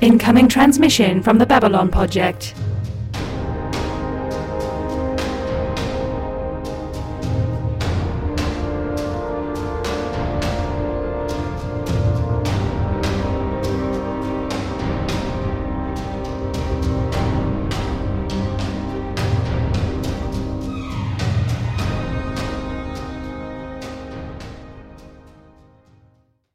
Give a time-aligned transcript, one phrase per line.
[0.00, 2.54] Incoming transmission from the Babylon Podject.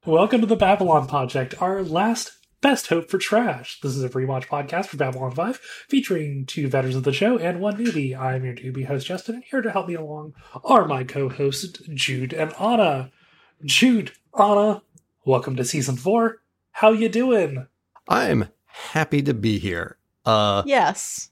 [0.04, 2.35] Welcome to the Babylon Podject, our last
[2.66, 3.80] best hope for trash.
[3.82, 7.60] This is a rewatch podcast for Babylon 5, featuring two veterans of the show and
[7.60, 8.18] one newbie.
[8.20, 10.34] I'm your newbie host, Justen, and here to help me along
[10.64, 13.12] are my co-hosts, Jude and Ana.
[13.64, 14.82] Jude, Ana,
[15.26, 16.42] welcome to season four.
[16.72, 17.68] How you doing?
[18.10, 19.98] I'm happy to be here.
[20.26, 21.30] Uh, Yes.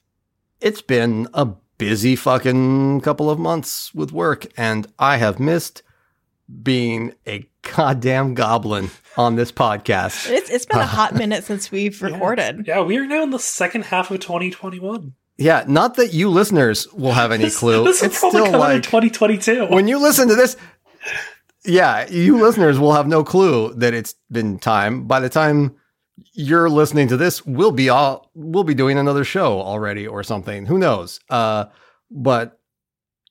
[0.62, 1.48] it's been a
[1.80, 5.82] busy fucking couple of months with work, and I have missed
[6.62, 10.30] being a goddamn goblin on this podcast.
[10.30, 12.66] It's it's been a hot minute since we've recorded.
[12.68, 15.14] Yeah, we are now in the second half of 2021.
[15.38, 17.84] Yeah, not that you listeners will have any clue.
[17.86, 19.68] This, it's is probably still coming in like 2022.
[19.68, 20.56] when you listen to this.
[21.66, 25.06] Yeah, you listeners will have no clue that it's been time.
[25.06, 25.76] By the time
[26.34, 30.66] you're listening to this, we'll be all we'll be doing another show already or something.
[30.66, 31.20] Who knows?
[31.30, 31.66] Uh,
[32.12, 32.60] but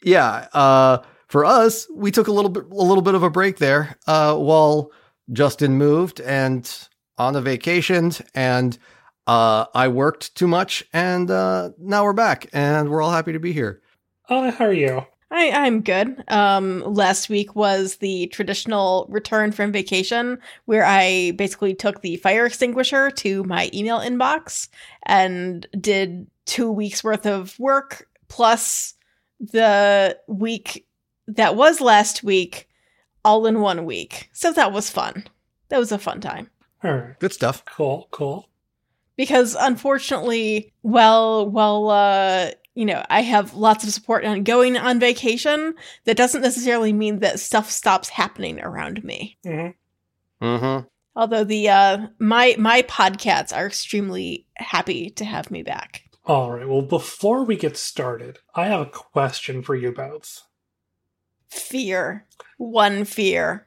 [0.02, 0.98] yeah, uh,
[1.32, 4.36] for us, we took a little bit a little bit of a break there uh,
[4.36, 4.92] while
[5.30, 6.70] Justen moved and
[7.16, 8.76] on a vacation, and
[9.26, 13.40] uh, I worked too much, and uh, now we're back, and we're all happy to
[13.40, 13.80] be here.
[14.28, 15.06] Ana, how are you?
[15.30, 16.22] I, I'm good.
[16.28, 22.44] Um, last week was the traditional return from vacation where I basically took the fire
[22.44, 24.68] extinguisher to my email inbox
[25.06, 28.92] and did two weeks worth of work plus
[29.40, 30.86] the week
[31.36, 32.68] that was last week
[33.24, 34.28] all in one week.
[34.32, 35.24] So that was fun.
[35.68, 36.50] That was a fun time.
[36.84, 37.18] All right.
[37.18, 37.64] Good stuff.
[37.64, 38.48] Cool, cool.
[39.16, 44.98] because unfortunately well well uh you know i have lots of support on going on
[44.98, 49.68] vacation that doesn't necessarily mean that stuff stops happening around me hmm
[50.40, 50.86] Mm-hmm.
[51.14, 56.66] although the uh my my podcasts are extremely happy to have me back All right.
[56.68, 60.42] Well, before we get started, I have a question for you both.
[61.52, 62.26] Fear
[62.56, 63.66] one fear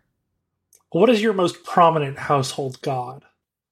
[0.92, 3.26] What is your most prominent household god?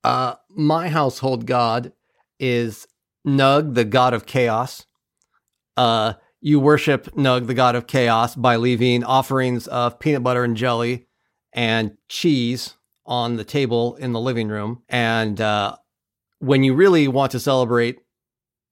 [0.03, 1.93] Uh, my household god
[2.39, 2.87] is
[3.25, 4.85] Nug, the god of chaos.
[5.77, 10.57] Uh, you worship Nug, the god of chaos, by leaving offerings of peanut butter and
[10.57, 11.07] jelly
[11.53, 12.75] and cheese
[13.05, 14.83] on the table in the living room.
[14.89, 15.77] And uh,
[16.39, 17.99] when you really want to celebrate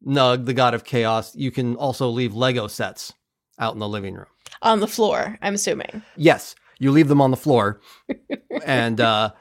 [0.05, 3.13] Nug, the god of chaos, you can also leave Lego sets
[3.57, 4.27] out in the living room.
[4.61, 6.01] On the floor i'm assuming.
[6.15, 7.81] Yes, you leave them on the floor,
[8.65, 9.31] and uh,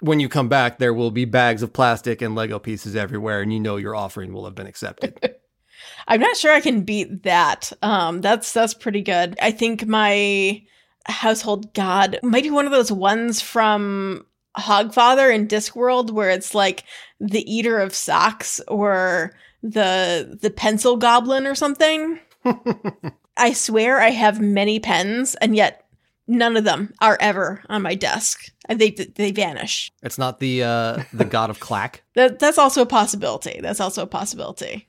[0.00, 3.52] when you come back, there will be bags of plastic and Lego pieces everywhere, and
[3.52, 5.18] you know your offering will have been accepted.
[6.08, 7.72] i'm not sure i can beat that.
[7.82, 9.36] Um that's that's pretty good.
[9.40, 10.62] I think my
[11.06, 14.24] household god might be one of those ones from
[14.56, 16.84] hogfather in discworld where it's like
[17.20, 22.18] the eater of socks or the the pencil goblin or something
[23.36, 25.86] i swear i have many pens and yet
[26.26, 31.02] none of them are ever on my desk they they vanish it's not the uh,
[31.12, 34.88] the god of clack that that's also a possibility that's also a possibility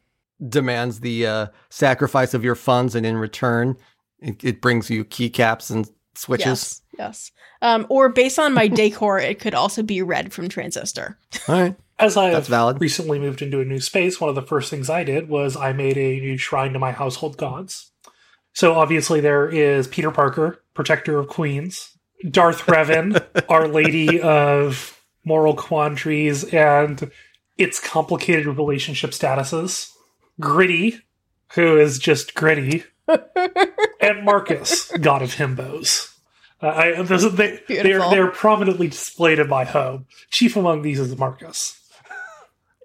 [0.50, 3.78] demands the uh, sacrifice of your funds, and in return,
[4.20, 6.46] it, it brings you keycaps and switches.
[6.46, 7.32] Yes, yes.
[7.62, 11.18] Um, or based on my decor, it could also be red from Transistor.
[11.48, 12.82] All right, As I That's have valid.
[12.82, 15.74] recently moved into a new space, one of the first things I did was I
[15.74, 17.92] made a new shrine to my household gods.
[18.56, 21.96] So obviously there is Peter Parker, protector of queens,
[22.32, 27.12] Darth Revan, Our Lady of moral quandaries and
[27.58, 29.92] its complicated relationship statuses,
[30.40, 31.00] Gritty,
[31.54, 36.14] who is just gritty, and Marcus, god of himbos.
[36.62, 40.06] Uh, I, those, are- they, they're, they're prominently displayed in my home.
[40.32, 41.80] Chief among these is Marcus.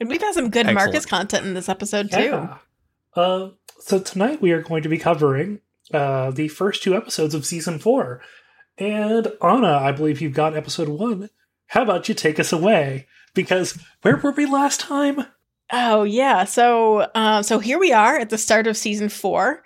[0.01, 0.75] And we've had some good Excellent.
[0.75, 2.21] Marcus content in this episode too.
[2.23, 2.59] Yeah.
[3.15, 5.61] Uh, so tonight we are going to be covering
[5.93, 8.21] uh, the first two episodes of season four.
[8.79, 11.31] And Ana, I believe you've got episode one.
[11.69, 13.07] How about you take us away?
[13.35, 15.27] Because where were we last time?
[15.73, 16.45] Oh yeah.
[16.45, 19.63] So uh, so here we are at the start of season four.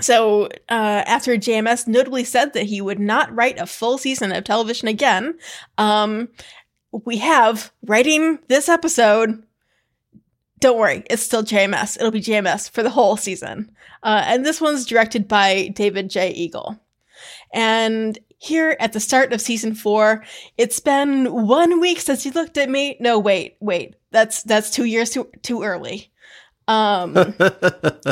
[0.00, 4.44] So uh, after JMS notably said that he would not write a full season of
[4.44, 5.38] television again,
[5.76, 6.28] um,
[7.04, 9.42] we have writing this episode.
[10.60, 11.96] Don't worry, it's still JMS.
[11.96, 13.70] It'll be JMS for the whole season.
[14.02, 16.30] Uh, and this one's directed by David J.
[16.30, 16.78] Eagle.
[17.52, 20.24] And Here at the start of season four,
[20.56, 22.96] it's been one week since you looked at me.
[22.98, 23.96] No, wait, wait.
[24.12, 26.10] That's that's two years too too early.
[26.66, 27.12] Um,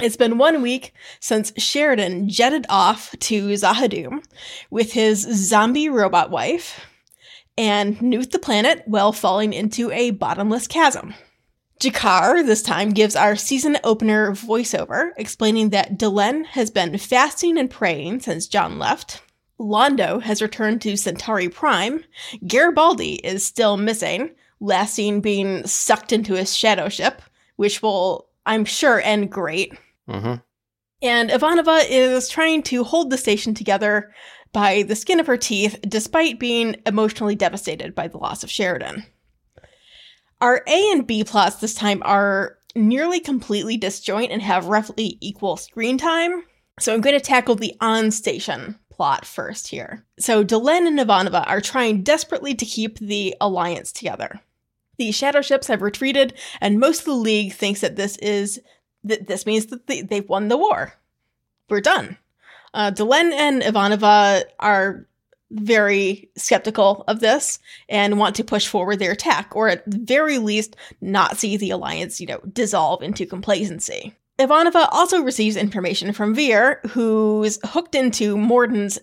[0.02, 4.22] it's been one week since Sheridan jetted off to Z'ha'dum
[4.68, 6.84] with his zombie robot wife
[7.56, 11.14] and nuked the planet while falling into a bottomless chasm.
[11.80, 17.70] G'Kar this time gives our season opener voiceover, explaining that Delenn has been fasting and
[17.70, 19.22] praying since John left.
[19.60, 22.04] Londo has returned to Centauri Prime.
[22.46, 24.30] Garibaldi is still missing,
[24.60, 27.22] last seen being sucked into his shadow ship,
[27.56, 29.72] which will, I'm sure, end great.
[30.08, 30.34] hmm
[31.02, 34.12] And Ivanova is trying to hold the station together
[34.52, 39.04] by the skin of her teeth, despite being emotionally devastated by the loss of Sheridan.
[40.40, 45.56] Our A and B plots this time are nearly completely disjoint and have roughly equal
[45.56, 46.44] screen time.
[46.79, 50.05] So I'm going to tackle the on station plot first here.
[50.19, 54.40] So Delenn and Ivanova are trying desperately to keep the alliance together.
[54.96, 58.61] The shadow ships have retreated, and most of the league thinks that this is
[59.05, 60.94] that this means that they, they've won the war.
[61.69, 62.19] We're done.
[62.75, 65.06] Uh, Delenn and Ivanova are
[65.50, 67.58] very skeptical of this
[67.88, 72.20] and want to push forward their attack, or at very least, not see the alliance,
[72.20, 74.14] you know, dissolve into complacency.
[74.38, 78.98] Ivanova also receives information from Vir, who's hooked into Morden's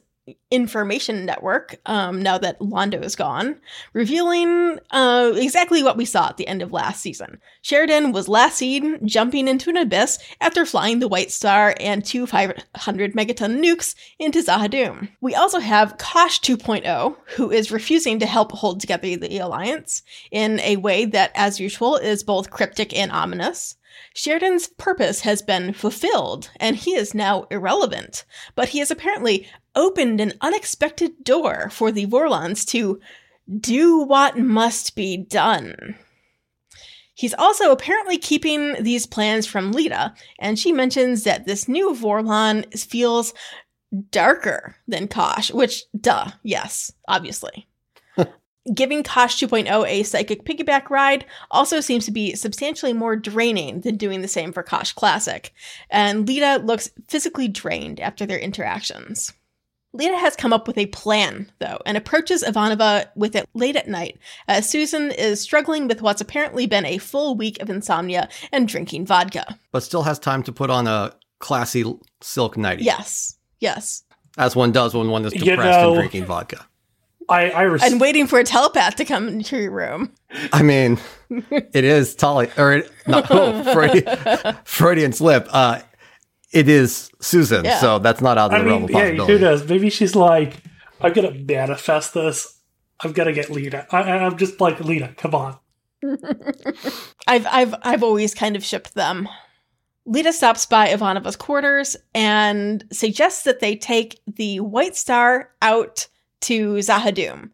[0.49, 3.57] information network um, now that Londo is gone,
[3.93, 7.39] revealing uh, exactly what we saw at the end of last season.
[7.61, 12.25] Sheridan was last seen jumping into an abyss after flying the White Star and two
[12.25, 15.09] 500 megaton nukes into Z'ha'dum.
[15.21, 20.01] We also have Kosh 2.0, who is refusing to help hold together the Alliance
[20.31, 23.75] in a way that, as usual, is both cryptic and ominous.
[24.13, 28.25] Sheridan's purpose has been fulfilled, and he is now irrelevant,
[28.55, 32.99] but he is apparently opened an unexpected door for the Vorlons to
[33.59, 35.95] do what must be done.
[37.13, 42.77] He's also apparently keeping these plans from Lyta, and she mentions that this new Vorlon
[42.77, 43.33] feels
[44.11, 47.67] darker than Kosh, which, duh, yes, obviously.
[48.73, 53.95] Giving Kosh 2.0 a psychic piggyback ride also seems to be substantially more draining than
[53.95, 55.53] doing the same for Kosh Classic,
[55.89, 59.31] and Lyta looks physically drained after their interactions.
[59.95, 63.87] Lyta has come up with a plan, though, and approaches Ivanova with it late at
[63.87, 68.67] night, as Susan is struggling with what's apparently been a full week of insomnia and
[68.67, 69.57] drinking vodka.
[69.71, 71.83] But still has time to put on a classy
[72.21, 72.83] silk nightie.
[72.83, 74.03] Yes, yes.
[74.37, 76.65] As one does when one is You depressed know- and drinking vodka.
[77.27, 80.11] I, I res- And waiting for a telepath to come into your room.
[80.53, 80.99] I mean,
[81.49, 85.47] it is Talia, or it, not, oh, Freudian, Freudian slip.
[85.49, 85.79] Uh,
[86.55, 87.79] it is Susan, Yeah.
[87.79, 89.33] so that's not out of I the realm mean, of yeah, possibility.
[89.33, 89.69] who knows?
[89.69, 90.53] Maybe she's like,
[91.01, 92.59] I'm gonna manifest this.
[93.03, 93.85] I'm gonna get Lyta.
[93.91, 95.15] I, I- I'm just like Lyta.
[95.17, 95.57] Come on.
[97.27, 99.27] I've I've I've always kind of shipped them.
[100.07, 106.07] Lyta stops by Ivanova's quarters and suggests that they take the White Star out
[106.41, 107.49] to Z'ha'dum.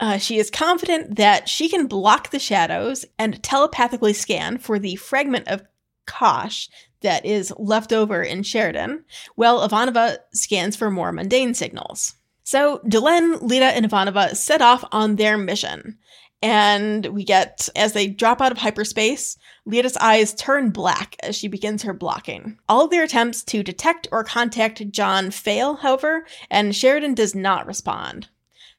[0.00, 4.96] Uh, she is confident that she can block the shadows and telepathically scan for the
[4.96, 5.62] fragment of
[6.06, 6.68] Kosh
[7.00, 9.04] that is left over in Sheridan,
[9.34, 12.14] while Ivanova scans for more mundane signals.
[12.44, 15.98] So Delenn, Lyta, and Ivanova set off on their mission.
[16.40, 19.36] And we get, as they drop out of hyperspace,
[19.66, 22.58] Lyta's eyes turn black as she begins her blocking.
[22.68, 28.28] All their attempts to detect or contact John fail, however, and Sheridan does not respond.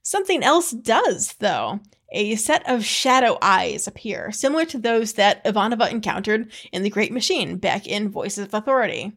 [0.02, 1.82] Something else does, though.
[2.12, 7.12] A set of shadow eyes appear, similar to those that Ivanova encountered in The Great
[7.12, 9.14] Machine back in Voices of Authority.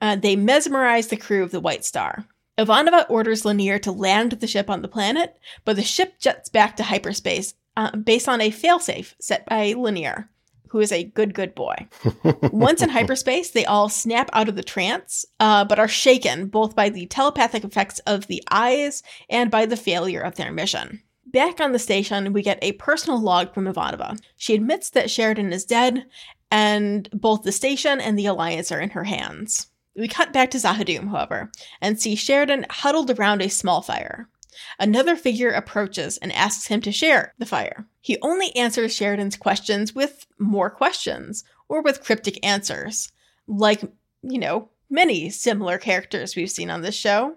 [0.00, 2.24] Uh, they mesmerize the crew of the White Star.
[2.56, 6.76] Ivanova orders Lennier to land the ship on the planet, but the ship jets back
[6.76, 10.28] to hyperspace uh, based on a failsafe set by Lennier,
[10.68, 11.88] who is a good, good boy.
[12.52, 16.74] Once in hyperspace, they all snap out of the trance, uh, but are shaken both
[16.74, 21.02] by the telepathic effects of the eyes and by the failure of their mission.
[21.30, 24.18] Back on the station, we get a personal log from Ivanova.
[24.36, 26.06] She admits that Sheridan is dead,
[26.50, 29.66] and both the station and the Alliance are in her hands.
[29.94, 31.50] We cut back to Z'ha'dum, however,
[31.82, 34.30] and see Sheridan huddled around a small fire.
[34.78, 37.86] Another figure approaches and asks him to share the fire.
[38.00, 43.12] He only answers Sheridan's questions with more questions, or with cryptic answers,
[43.46, 43.82] like,
[44.22, 47.34] you know, many similar characters we've seen on this show,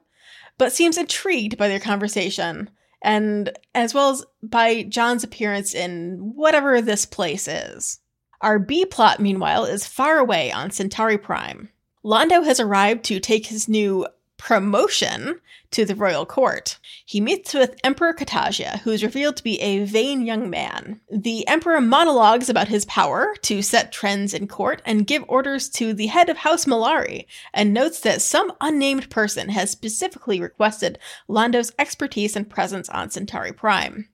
[0.57, 2.69] but seems intrigued by their conversation,
[3.01, 7.99] and as well as by John's appearance in whatever this place is.
[8.41, 11.69] Our B plot, meanwhile, is far away on Centauri Prime.
[12.03, 14.07] Londo has arrived to take his new
[14.41, 16.79] promotion to the royal court.
[17.05, 20.99] He meets with Emperor Cartagia, who is revealed to be a vain young man.
[21.11, 25.93] The emperor monologues about his power to set trends in court and give orders to
[25.93, 31.71] the head of House Mollari, and notes that some unnamed person has specifically requested Londo's
[31.77, 34.09] expertise and presence on Centauri Prime.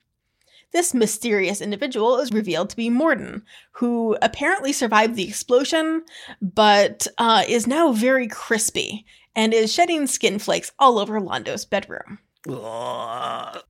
[0.74, 6.04] This mysterious individual is revealed to be Morden, who apparently survived the explosion,
[6.42, 9.06] but uh, is now very crispy
[9.38, 12.20] and is shedding skin flakes all over Londo's bedroom.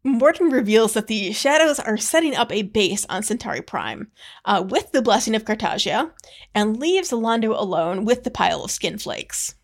[0.04, 4.12] Morden reveals that the Shadows are setting up a base on Centauri Prime
[4.46, 6.12] uh, with the blessing of Cartagia
[6.56, 9.56] and leaves Londo alone with the pile of skin flakes.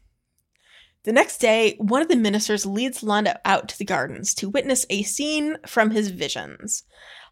[1.04, 4.86] The next day, one of the ministers leads Londo out to the gardens to witness
[4.90, 6.84] a scene from his visions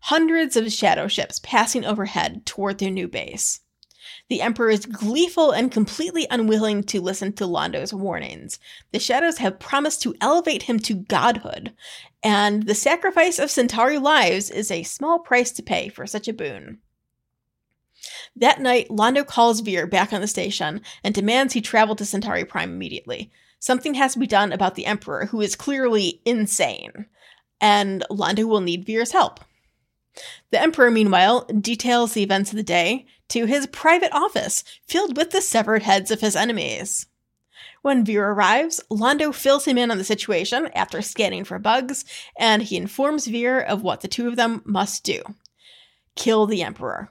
[0.06, 3.60] hundreds of shadow ships passing overhead toward their new base.
[4.32, 8.60] The Emperor is gleeful and completely unwilling to listen to Londo's warnings.
[8.94, 11.74] The Shadows have promised to elevate him to godhood,
[12.24, 16.34] and the sacrifice of Centauri lives is a small price to pay for such a
[16.34, 16.80] boon.
[18.34, 22.46] That night, Londo calls Vir back on the station and demands he travel to Centauri
[22.46, 23.32] Prime immediately.
[23.60, 27.06] Something has to be done about the Emperor, who is clearly insane,
[27.60, 29.42] and Londo will need Vir's help.
[30.52, 35.32] The Emperor, meanwhile, details the events of the day to his private office filled with
[35.32, 37.08] the severed heads of his enemies.
[37.82, 42.06] When Vir arrives, Londo fills him in on the situation after scanning for bugs,
[42.38, 45.22] and he informs Vir of what the two of them must do
[46.16, 47.10] kill the Emperor.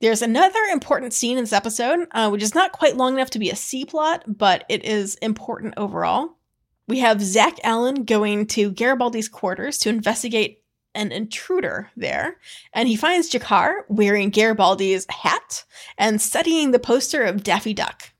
[0.00, 3.38] There's another important scene in this episode, uh, which is not quite long enough to
[3.38, 6.36] be a C plot, but it is important overall.
[6.88, 10.59] We have Zach Allen going to Garibaldi's quarters to investigate
[10.94, 12.36] an intruder there,
[12.72, 15.64] and he finds G'Kar wearing Garibaldi's hat
[15.98, 18.10] and studying the poster of Daffy Duck.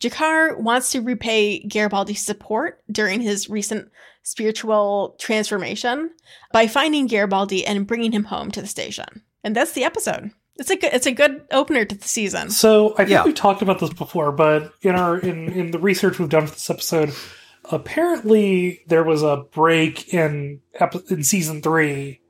[0.00, 3.90] G'Kar wants to repay Garibaldi's support during his recent
[4.22, 6.10] spiritual transformation
[6.52, 9.22] by finding Garibaldi and bringing him home to the station.
[9.44, 10.30] And that's the episode.
[10.56, 12.50] It's a good, it's a good opener to the season.
[12.50, 13.24] So I think Yeah.
[13.24, 16.52] we talked about this before, but in our in in the research we've done for
[16.52, 17.12] this episode,
[17.70, 22.20] apparently there was a break in epi- in season three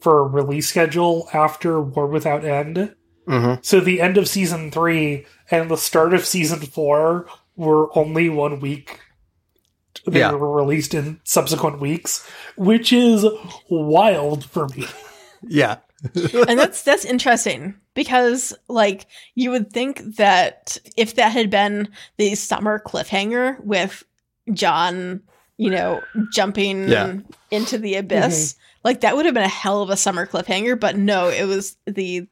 [0.00, 2.94] for a release schedule after War Without End.
[3.26, 8.28] hmm So the end of season three and the start of season four were only
[8.28, 9.00] one week.
[10.06, 10.32] They Yeah.
[10.32, 13.26] were released in subsequent weeks, which is
[13.68, 14.86] wild for me.
[15.42, 15.76] Yeah.
[16.14, 22.34] and that's that's interesting because like you would think that if that had been the
[22.34, 24.02] summer cliffhanger with
[24.52, 25.22] John,
[25.56, 27.16] you know, jumping Yeah.
[27.50, 28.00] into the mm-hmm.
[28.00, 31.44] abyss, like that would have been a hell of a summer cliffhanger, but no, it
[31.44, 32.26] was the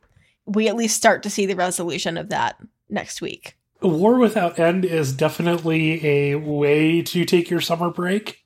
[0.47, 2.57] we at least start to see the resolution of that
[2.88, 3.57] next week.
[3.83, 8.45] War Without End is definitely a way to take your summer break.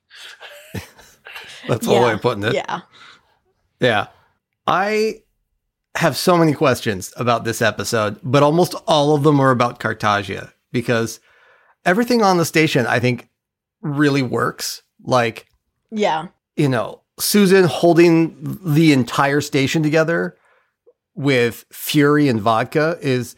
[1.67, 2.05] That's one Yeah.
[2.05, 2.53] way of putting it.
[2.53, 2.81] Yeah.
[3.79, 4.07] Yeah.
[4.67, 5.21] I
[5.95, 10.51] have so many questions about this episode, but almost all of them are about Cartagia
[10.71, 11.19] because
[11.85, 13.29] everything on the station, I think,
[13.83, 14.81] really works.
[15.03, 15.45] Like,
[15.91, 16.27] Yeah.
[16.55, 20.35] you know, Susan holding the entire station together
[21.15, 23.35] with Fury and vodka is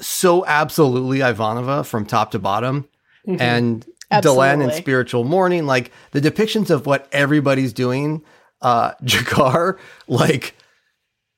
[0.00, 2.88] so absolutely Ivanova from top to bottom.
[3.28, 3.40] Mhm.
[3.40, 4.44] And Absolutely.
[4.46, 8.22] Delenn and Spiritual Mourning, like the depictions of what everybody's doing,
[8.62, 10.54] uh, G'Kar, like,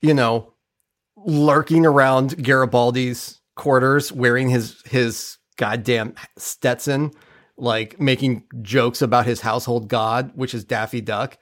[0.03, 0.53] you know,
[1.17, 7.11] lurking around Garibaldi's quarters wearing his his goddamn Stetson,
[7.59, 11.37] like making jokes about his household god, which is Daffy Duck,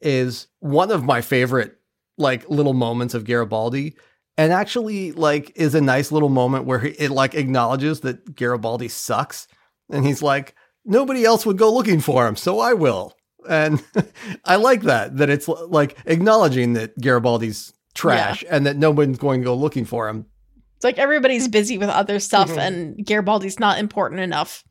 [0.00, 1.76] is one of my favorite
[2.18, 3.94] like little moments of Garibaldi.
[4.36, 8.88] And actually, like, is a nice little moment where he- it like acknowledges that Garibaldi
[8.88, 9.46] sucks,
[9.90, 13.14] and he's like, nobody else would go looking for him, so I will.
[13.48, 13.82] And
[14.44, 19.44] I like that that it's like acknowledging that Garibaldi's trash and that nobody's going to
[19.44, 20.26] go looking for him.
[20.76, 22.58] It's like everybody's busy with other stuff Mhm.
[22.58, 24.64] and Garibaldi's not important enough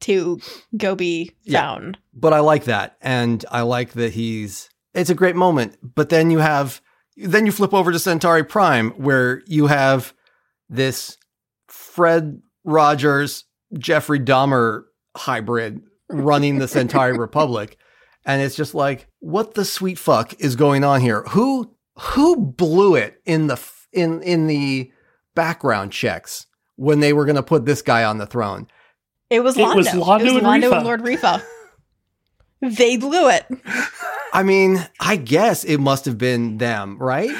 [0.00, 0.38] to
[0.76, 1.60] go be Yeah.
[1.60, 1.98] found.
[2.14, 4.68] But I like that, and I like that he's.
[4.94, 6.80] It's a great moment, but then you have,
[7.16, 10.12] then you flip over to Centauri Prime, where you have
[10.68, 11.16] this
[11.68, 13.44] Fred Rogers,
[13.78, 14.84] Jeffrey Dahmer
[15.16, 17.76] hybrid running the Centauri Republic,
[18.24, 21.22] and it's just like, what the sweet fuck is going on here?
[21.30, 23.60] Who who blew it in the
[23.92, 24.90] in in the
[25.34, 26.46] background checks
[26.76, 28.66] when they were going to put this guy on the throne?
[29.34, 29.74] It was It Londo.
[29.76, 30.76] was Londo and Londo Refa.
[30.76, 31.42] and Lord Refa.
[32.62, 33.46] they blew it.
[34.32, 37.30] I mean, I guess it must have been them, right?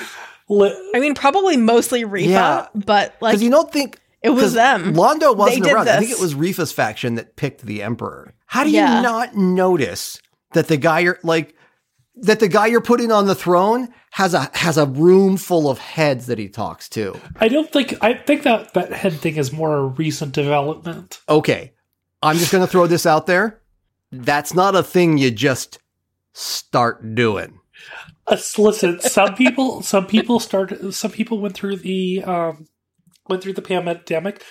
[0.50, 2.66] I mean, probably mostly Refa, Yeah.
[2.74, 4.94] but like Because you don't think it was them.
[4.94, 5.88] Londo wasn't did around.
[5.88, 8.34] I think it was Refa's faction that picked the emperor.
[8.46, 10.20] How do you not notice
[10.52, 11.54] that the guy you're like
[12.16, 15.78] that the guy you're putting on the throne has a has a room full of
[15.78, 17.18] heads that he talks to?
[17.36, 21.20] I don't think I think that that head thing is more a recent development.
[21.28, 21.72] Okay.
[22.24, 23.60] I'm just going to throw this out there.
[24.10, 25.78] That's not a thing you just
[26.32, 27.60] start doing.
[28.26, 32.66] Uh, listen, some people, some people started, some people went through the, um,
[33.28, 34.42] went through the pandemic.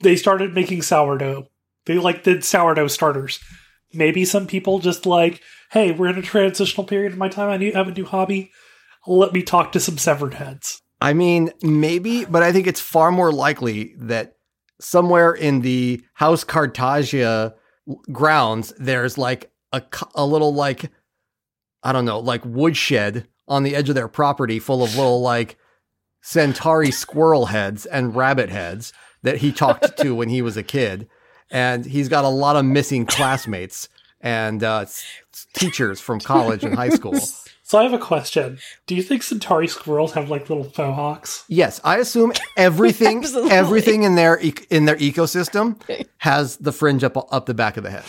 [0.00, 1.48] They started making sourdough.
[1.84, 3.40] They like did sourdough starters.
[3.92, 7.50] Maybe some people just like, hey, we're in a transitional period of my time.
[7.50, 8.50] I need have a new hobby.
[9.06, 10.80] Let me talk to some severed heads.
[11.00, 14.35] I mean, maybe, but I think it's far more likely that
[14.80, 17.54] somewhere in the House Cartagia
[18.12, 19.82] grounds, there's like a,
[20.14, 20.90] a little like,
[21.82, 25.56] I don't know, like woodshed on the edge of their property full of little like
[26.20, 28.92] Centauri squirrel heads and rabbit heads
[29.22, 31.08] that he talked to when he was a kid.
[31.50, 33.88] And he's got a lot of missing classmates
[34.20, 34.86] and uh,
[35.54, 37.14] teachers from college and high school.
[37.68, 38.60] So I have a question.
[38.86, 41.44] Do you think Centauri squirrels have like little faux hawks?
[41.48, 44.36] Yes, I assume everything everything in their
[44.70, 45.76] in their ecosystem
[46.18, 48.04] has the fringe up up the back of the head.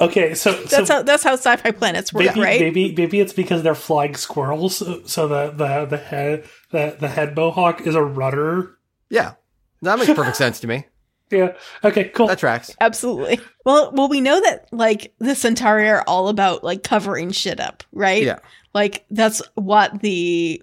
[0.00, 2.60] Okay, so That's so how that's how sci-fi planets work, maybe, right?
[2.60, 7.06] maybe maybe it's because they're flying squirrels, so, so the, the the head the the
[7.06, 8.78] head mohawk is a rudder.
[9.10, 9.34] Yeah,
[9.82, 10.86] that makes perfect sense to me.
[11.30, 11.54] Yeah.
[11.84, 12.04] Okay.
[12.08, 12.28] Cool.
[12.28, 12.74] That tracks.
[12.80, 13.40] Absolutely.
[13.64, 17.84] Well, well, we know that like the Centauri are all about like covering shit up,
[17.92, 18.22] right?
[18.22, 18.38] Yeah.
[18.74, 20.62] Like that's what the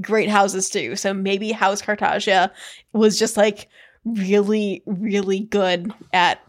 [0.00, 0.96] great houses do.
[0.96, 2.50] So maybe House Cartagia
[2.92, 3.68] was just like
[4.04, 6.40] really, really good at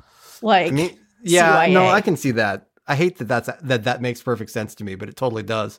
[0.42, 1.92] like I mean, yeah, no, CYA.
[1.92, 2.68] I can see that.
[2.88, 5.78] I hate that that's that that makes perfect sense to me, but it totally does.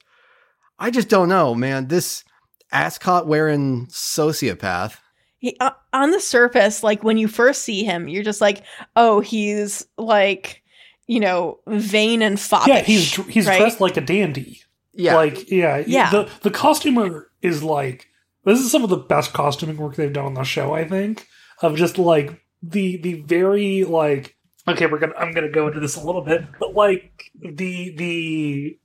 [0.79, 1.89] I just don't know, man.
[1.89, 2.25] This
[2.73, 4.97] ascot wearing sociopath.
[5.41, 8.63] He, uh, on the surface, like when you first see him, you're just like,
[8.95, 10.63] oh, he's like,
[11.07, 12.69] you know, vain and foppish.
[12.69, 13.59] yeah, he's he's right?
[13.59, 14.61] dressed like a dandy.
[14.93, 16.11] Yeah, Like yeah, Yeah.
[16.11, 18.07] The the costumer is like
[18.45, 20.75] this is some of the best costuming work they've done on the show.
[20.75, 21.27] I think
[21.63, 24.37] of just like the the very like
[24.69, 28.79] okay, we're gonna I'm gonna go into this a little bit, but like the the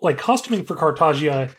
[0.00, 1.50] like costuming for Cartagia.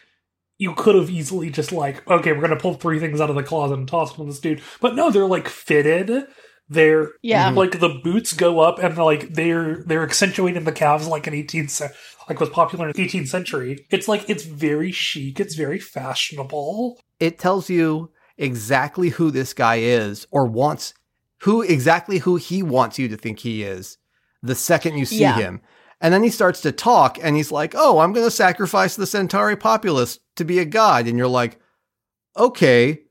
[0.59, 3.41] You could have easily just like, okay, we're gonna pull three things out of the
[3.43, 4.61] closet and toss them on this dude.
[4.81, 6.27] But no, they're like fitted.
[6.71, 7.47] They're Yeah.
[7.47, 7.57] Mm-hmm.
[7.57, 11.71] like the boots go up and like they're they're accentuating the calves like an 18th
[11.71, 11.91] ce-
[12.29, 13.87] like was popular in the 18th century.
[13.89, 16.99] It's like it's very chic, it's very fashionable.
[17.19, 20.93] it tells you exactly who this guy is or wants
[21.41, 23.97] who exactly who he wants you to think he is
[24.43, 25.35] the second you see Yeah.
[25.37, 25.61] him.
[26.01, 29.05] And then he starts to talk and he's like, "Oh, I'm going to sacrifice the
[29.05, 31.59] Centauri populace to be a god." And you're like,
[32.37, 33.01] "Okay,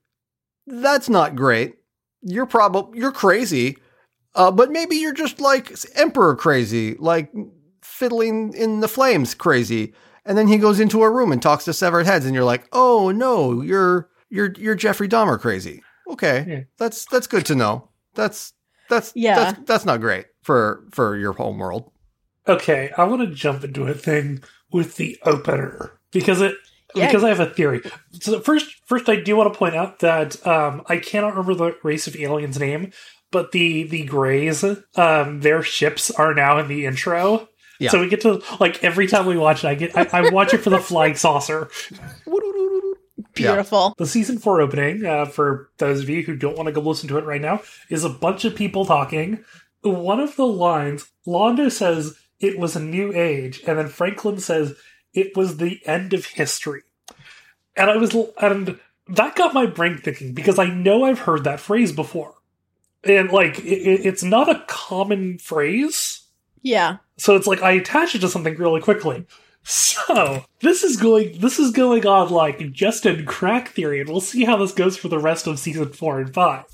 [0.66, 1.74] that's not great.
[2.22, 3.78] You're probably you're crazy.
[4.34, 7.32] Uh, but maybe you're just like emperor crazy, like
[7.82, 11.72] fiddling in the flames crazy." And then he goes into a room and talks to
[11.72, 16.60] severed heads, and you're like, "Oh no, you're you're you're Jeffrey Dahmer crazy." Okay, Yeah.
[16.78, 17.90] that's that's good to know.
[18.14, 18.52] That's
[18.88, 19.36] that's Yeah.
[19.52, 21.90] that's that's not great for for your home world.
[22.48, 26.54] Okay, I want to jump into a thing with the opener because it
[26.94, 27.06] Yeah.
[27.06, 27.82] because I have a theory.
[28.20, 31.76] So first, first I do want to point out that um, I cannot remember the
[31.82, 32.92] race of aliens name,
[33.30, 34.64] but the the Greys,
[34.96, 37.48] um, their ships are now in the intro.
[37.78, 37.90] Yeah.
[37.90, 40.54] So we get to like every time we watch it, I get I, I watch
[40.54, 41.68] it for the flying saucer.
[43.34, 43.94] beautiful.
[43.98, 47.08] The season four opening, uh, for those of you who don't want to go listen
[47.08, 49.44] to it right now, is a bunch of people talking.
[49.82, 54.74] One of the lines, Londo says it was a new age, and then Franklin says
[55.14, 56.82] it was the end of history.
[57.76, 61.60] And I was, and that got my brain thinking because I know I've heard that
[61.60, 62.34] phrase before,
[63.04, 66.22] and like it, it- it's not a common phrase.
[66.62, 66.96] Yeah.
[67.16, 69.26] So it's like I attach it to something really quickly.
[69.64, 74.20] So this is going this is going on like just in crack theory, and we'll
[74.22, 76.64] see how this goes for the rest of season four and five.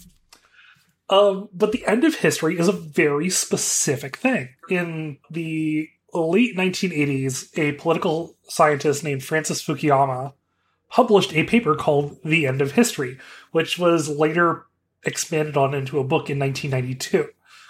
[1.10, 4.48] Um, but the end of history is a very specific thing.
[4.70, 10.32] In the late 1980s, a political scientist named Francis Fukuyama
[10.90, 13.18] published a paper called The End of History,
[13.52, 14.64] which was later
[15.04, 17.28] expanded on into a book in 1992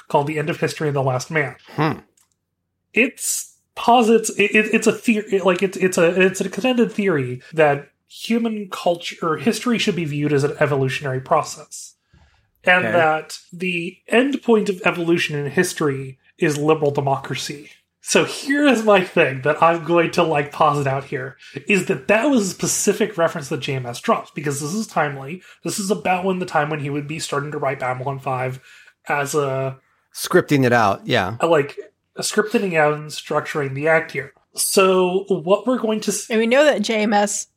[0.09, 1.99] called The End of History and the Last Man Hmm.
[2.93, 7.43] it's posits it, it- it's a theory like it's it's a it's an extended theory
[7.53, 11.95] that human culture or history should be viewed as an evolutionary process
[12.67, 12.93] and Okay.
[12.93, 19.03] that the end point of evolution in history is liberal democracy so here is my
[19.03, 21.37] thing that i'm going to like posit out here
[21.69, 25.79] is that that was a specific reference that jms drops because this is timely this
[25.79, 28.61] is about when the time when he would be starting to write babylon 5
[29.09, 29.79] as a
[30.15, 31.37] Scripting it out, yeah.
[31.43, 31.77] uh, like
[32.21, 34.33] scripting out and structuring the act here.
[34.55, 37.49] So what we're going to see And we know that JMS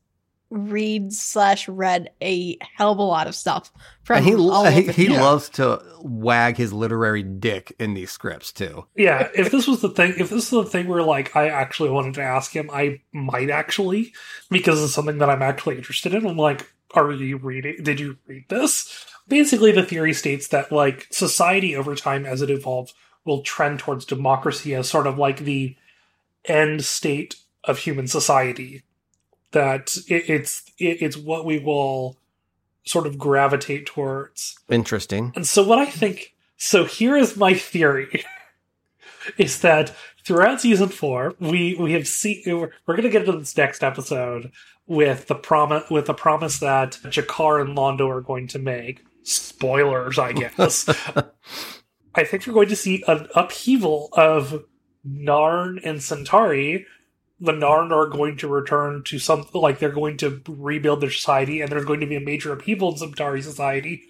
[0.50, 3.72] reads slash read a hell of a lot of stuff
[4.04, 5.22] from and he all he, he Yeah.
[5.22, 8.86] loves to wag his literary dick in these scripts too.
[8.96, 11.90] Yeah, if this was the thing, if this is the thing where like I actually
[11.90, 14.14] wanted to ask him, I might actually
[14.50, 16.26] because it's something that I'm actually interested in.
[16.26, 17.84] I'm like, are you reading?
[17.84, 19.06] Did you read this?
[19.28, 22.94] Basically, the theory states that like society over time as it evolves
[23.26, 25.76] will trend towards democracy as sort of like the
[26.46, 28.84] end state of human society.
[29.52, 32.18] That it, it's it, it's what we will
[32.86, 34.58] sort of gravitate towards.
[34.70, 35.34] Interesting.
[35.36, 38.24] And so what I think so here is my theory
[39.38, 39.94] is that
[40.26, 43.84] throughout season 4 we we have seen we're, we're going to get into this next
[43.84, 44.52] episode
[44.86, 50.18] with the promise with the promise that G'Kar and Londo are going to make spoilers
[50.18, 50.90] I guess.
[52.16, 54.66] I think we're going to see an upheaval of
[55.08, 56.88] Narn and Centauri.
[57.40, 61.62] The Narn are going to return to something like they're going to rebuild their society,
[61.62, 64.04] and there's going to be a major upheaval in Centauri society.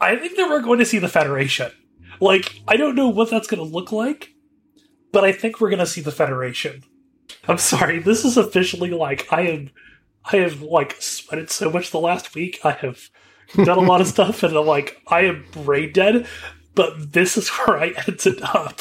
[0.00, 1.72] I think that we're going to see the Federation.
[2.20, 4.32] Like, I don't know what that's going to look like,
[5.12, 6.84] but I think we're going to see the Federation.
[7.48, 9.70] I'm sorry, this is officially like I am.
[10.24, 12.60] I have like sweated so much the last week.
[12.64, 13.08] I have
[13.54, 16.26] done a lot of stuff, and I'm like I am brain dead.
[16.74, 18.80] But this is where I ended up.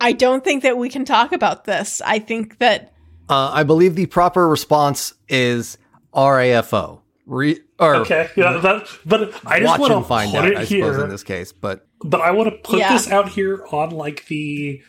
[0.00, 2.00] I don't think that we can talk about this.
[2.04, 2.93] I think that
[3.28, 5.78] Uh, I believe the proper response is
[6.14, 7.00] RAFO.
[7.26, 8.86] Re- or Okay, yeah, that.
[9.06, 11.04] But I just want to find put out, it I suppose, here.
[11.04, 11.52] in this case.
[11.52, 12.92] But but I want to put Yeah.
[12.92, 14.82] this out here on like the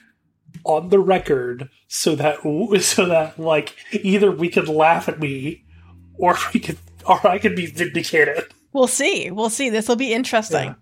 [0.66, 2.40] on the record so that
[2.82, 5.64] so that like either we could laugh at me
[6.18, 8.44] or we could or I could be vindicated.
[8.74, 9.32] we'll see.
[9.32, 9.70] We'll see.
[9.70, 10.76] This will be interesting.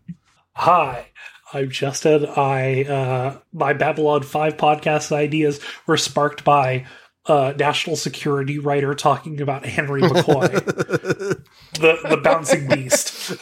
[0.55, 1.07] Hi,
[1.53, 2.35] I'm Justen.
[2.35, 6.85] I uh my Babylon 5 podcast ideas were sparked by
[7.25, 10.51] uh national security writer talking about Henry McCoy,
[11.79, 13.38] the the bouncing beast.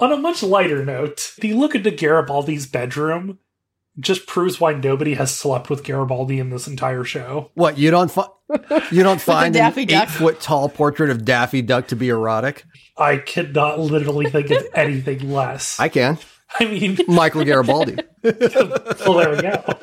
[0.00, 3.38] On a much lighter note, the look into Garibaldi's bedroom
[3.98, 7.50] just proves why nobody has slept with Garibaldi in this entire show.
[7.54, 8.28] what you don't fi-
[8.92, 10.08] you don't find an Daffy eight Duck.
[10.08, 12.64] foot tall portrait of Daffy Duck to be erotic?
[12.96, 15.80] I cannot literally think of anything less.
[15.80, 16.16] I can.
[16.60, 17.96] I mean, Michael Garibaldi.
[18.22, 19.74] well, there we go.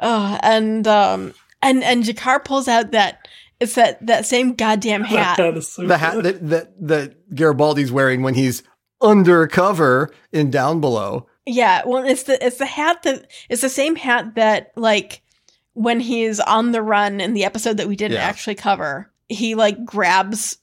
[0.00, 3.26] Uh, and um and and G'Kar pulls out that
[3.60, 5.36] it's that that same goddamn hat.
[5.38, 8.62] That is so the hat that, that that Garibaldi's wearing when he's
[9.00, 11.26] undercover in Down Below.
[11.46, 15.22] Yeah, well, it's the it's the hat that it's the same hat that like
[15.72, 18.24] when he's on the run in the episode that we didn't Yeah.
[18.24, 20.58] actually cover, he like grabs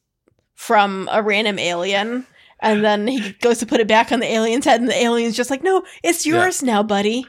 [0.55, 2.25] from a random alien
[2.61, 5.35] and then he goes to put it back on the alien's head and the alien's
[5.35, 6.35] just like, "No, it's Yeah.
[6.35, 7.25] yours now, buddy.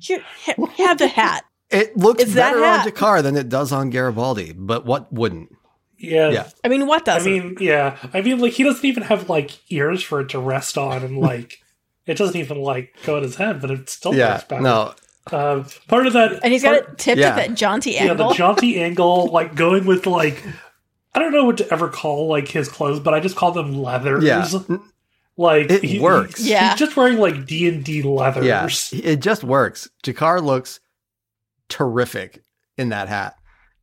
[0.00, 2.94] You ha- have the hat." It looks It's that better on hat.
[2.94, 5.54] G'Kar than it does on Garibaldi, but what wouldn't?
[5.98, 6.30] Yeah.
[6.30, 6.48] Yeah.
[6.64, 7.30] I mean, what doesn't?
[7.30, 7.96] I mean, yeah.
[8.14, 11.18] I mean, like, he doesn't even have, like, ears for it to rest on, and,
[11.18, 11.58] like,
[12.06, 14.62] it doesn't even, like, go in his head, but it still Yeah, looks better.
[14.62, 14.94] no,
[15.32, 16.40] Um, part of that.
[16.42, 17.28] and he's got part, it tipped yeah.
[17.30, 18.16] at that jaunty angle.
[18.26, 20.42] Yeah, the jaunty angle, like, going with, like,
[21.14, 23.74] I don't know what to ever call, like, his clothes, but I just call them
[23.82, 24.24] leathers.
[24.24, 24.48] yeah,
[25.36, 26.42] Like, It he- works.
[26.42, 26.70] he- Yeah.
[26.70, 28.44] He's just wearing, like, D&D leathers.
[28.46, 28.68] yeah.
[29.02, 29.88] It just works.
[30.04, 30.80] G'Kar looks
[31.68, 32.42] terrific
[32.76, 33.34] in that hat,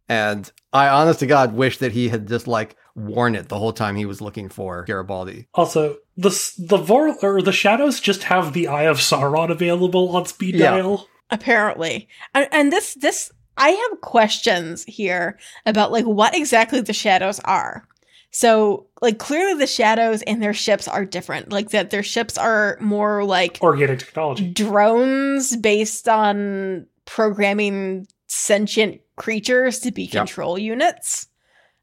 [0.09, 3.73] and I, honest to God, wish that he had just like worn it the whole
[3.73, 5.47] time he was looking for Garibaldi.
[5.53, 10.25] Also, the the vor or the shadows just have the Eye of Sauron available on
[10.25, 10.71] speed Yeah.
[10.77, 11.07] dial.
[11.31, 17.39] apparently and, and this this i have questions here about like what exactly the shadows
[17.45, 17.87] are
[18.31, 22.77] so like clearly the shadows and their ships are different like that their ships are
[22.79, 24.51] more like Organic technology.
[24.51, 30.11] drones based on programming sentient creatures to be Yep.
[30.11, 31.27] control units.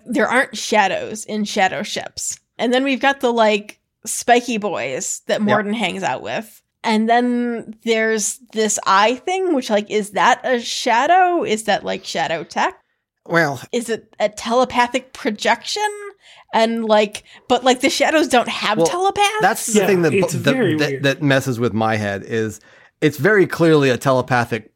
[0.05, 2.39] There aren't shadows in shadow ships.
[2.59, 6.61] And then we've got the like spiky boys that morden hangs out with.
[6.85, 11.45] And then there's this eye thing which like is that a shadow?
[11.45, 12.79] Is that like shadow tech?
[13.25, 15.89] Well, is it a telepathic projection?
[16.53, 19.41] And like but like the shadows don't have Well, telepaths?
[19.41, 20.43] that's the Yeah, thing that, it's that,
[20.79, 22.61] that that messes with my head is
[23.01, 24.69] it's very clearly a telepathic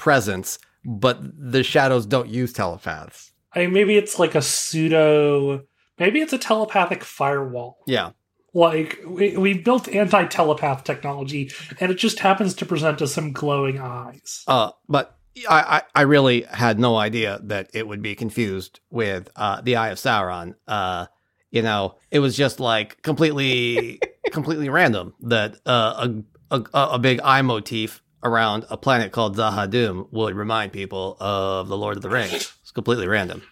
[0.00, 1.18] presence, but
[1.52, 3.32] the shadows don't use telepaths.
[3.52, 5.62] I mean, maybe it's like a pseudo.
[5.98, 7.76] Maybe it's a telepathic firewall.
[7.86, 8.12] Yeah,
[8.54, 13.78] Like we, we built anti-telepath technology, and it just happens to present us some glowing
[13.78, 14.42] eyes.
[14.48, 15.16] uh, but
[15.48, 19.76] I, I I really had no idea that it would be confused with uh, the
[19.76, 20.54] Eye of Sauron.
[20.66, 21.06] Uh,
[21.50, 24.00] you know, it was just like completely
[24.32, 26.08] completely random that uh,
[26.50, 31.68] a, a a big eye motif around a planet called Z'ha'dum would remind people of
[31.68, 32.52] the Lord of the Rings.
[32.62, 33.42] It's completely random.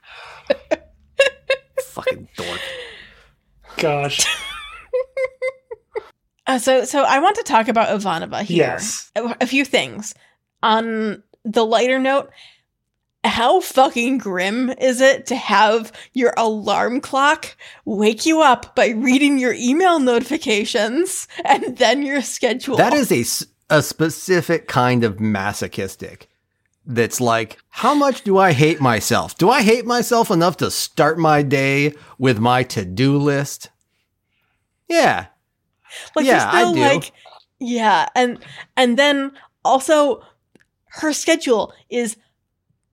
[1.83, 2.61] Fucking dork.
[3.77, 4.21] Gosh.
[6.47, 8.57] Uh, so, so I want to talk about Ivanova here.
[8.59, 9.11] Yes.
[9.17, 10.15] A, a few things.
[10.63, 12.31] On the lighter note,
[13.25, 17.55] how fucking grim is it to have your alarm clock
[17.85, 22.77] wake you up by reading your email notifications and then your schedule?
[22.77, 26.29] That is a, s- a specific kind of masochistic.
[26.87, 29.37] That's like, how much do I hate myself?
[29.37, 33.69] Do I hate myself enough to start my day with my to do list?
[34.89, 35.27] Yeah.
[36.17, 36.81] like yeah, I do.
[36.81, 37.13] like
[37.59, 38.39] yeah, and
[38.77, 39.33] and then
[39.65, 40.23] also
[40.87, 42.17] her schedule is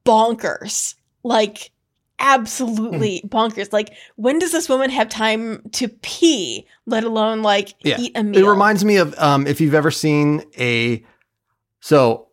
[0.06, 0.96] bonkers.
[1.24, 1.72] Like
[2.20, 3.28] absolutely Hmm.
[3.28, 3.72] bonkers.
[3.74, 7.98] Like when does this woman have time to pee, let alone like Yeah.
[8.00, 8.46] eat a meal?
[8.46, 11.04] It reminds me of um, if you've ever seen a.
[11.80, 12.28] So,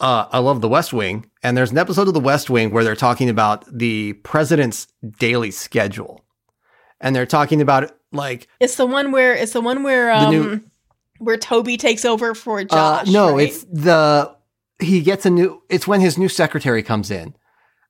[0.00, 2.84] uh, I love The West Wing, and there's an episode of The West Wing where
[2.84, 4.86] they're talking about the president's
[5.18, 6.24] daily schedule,
[7.00, 10.60] and they're talking about like It's the one where it's the one where um new-
[11.18, 13.06] where Toby takes over for uh, Josh.
[13.08, 13.48] no, right?
[13.48, 14.34] it's the
[14.80, 15.62] he gets a new.
[15.68, 17.34] It's when his new secretary comes in.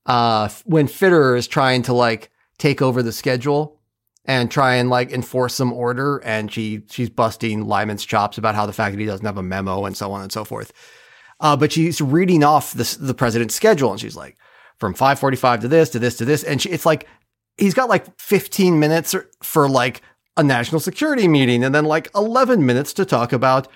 [0.06, 3.80] Uh, when Fiderer is trying to like take over the schedule
[4.24, 8.66] and try and like enforce some order, and she she's busting Lyman's chops about how
[8.66, 10.72] the fact that he doesn't have a memo and so on and so forth.
[11.40, 14.36] Uh, but she's reading off the the president's schedule, and she's like,
[14.78, 17.08] from five forty five to this to this to this, and she, it's like
[17.56, 20.02] he's got like fifteen minutes for like
[20.36, 23.68] a national security meeting, and then like eleven minutes to talk about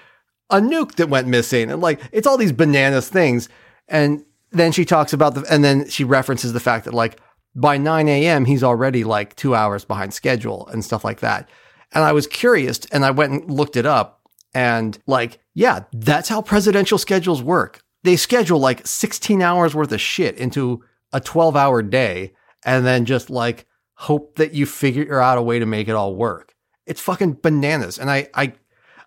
[0.51, 3.49] a nuke that went missing, and like it's all these bananas things,
[3.89, 4.25] and
[4.59, 7.19] then she talks about the, and then she references the fact that like
[7.55, 8.45] by 9 a.m.
[8.45, 11.49] he's already like two hours behind schedule and stuff like that.
[11.93, 14.21] And I was curious and I went and looked it up
[14.55, 17.83] and like, yeah, that's how presidential schedules work.
[18.05, 23.05] They schedule like 16 hours worth of shit into a 12 hour day and then
[23.05, 26.55] just like hope that you figure out a way to make it all work.
[26.85, 27.99] It's fucking bananas.
[27.99, 28.53] And I, I,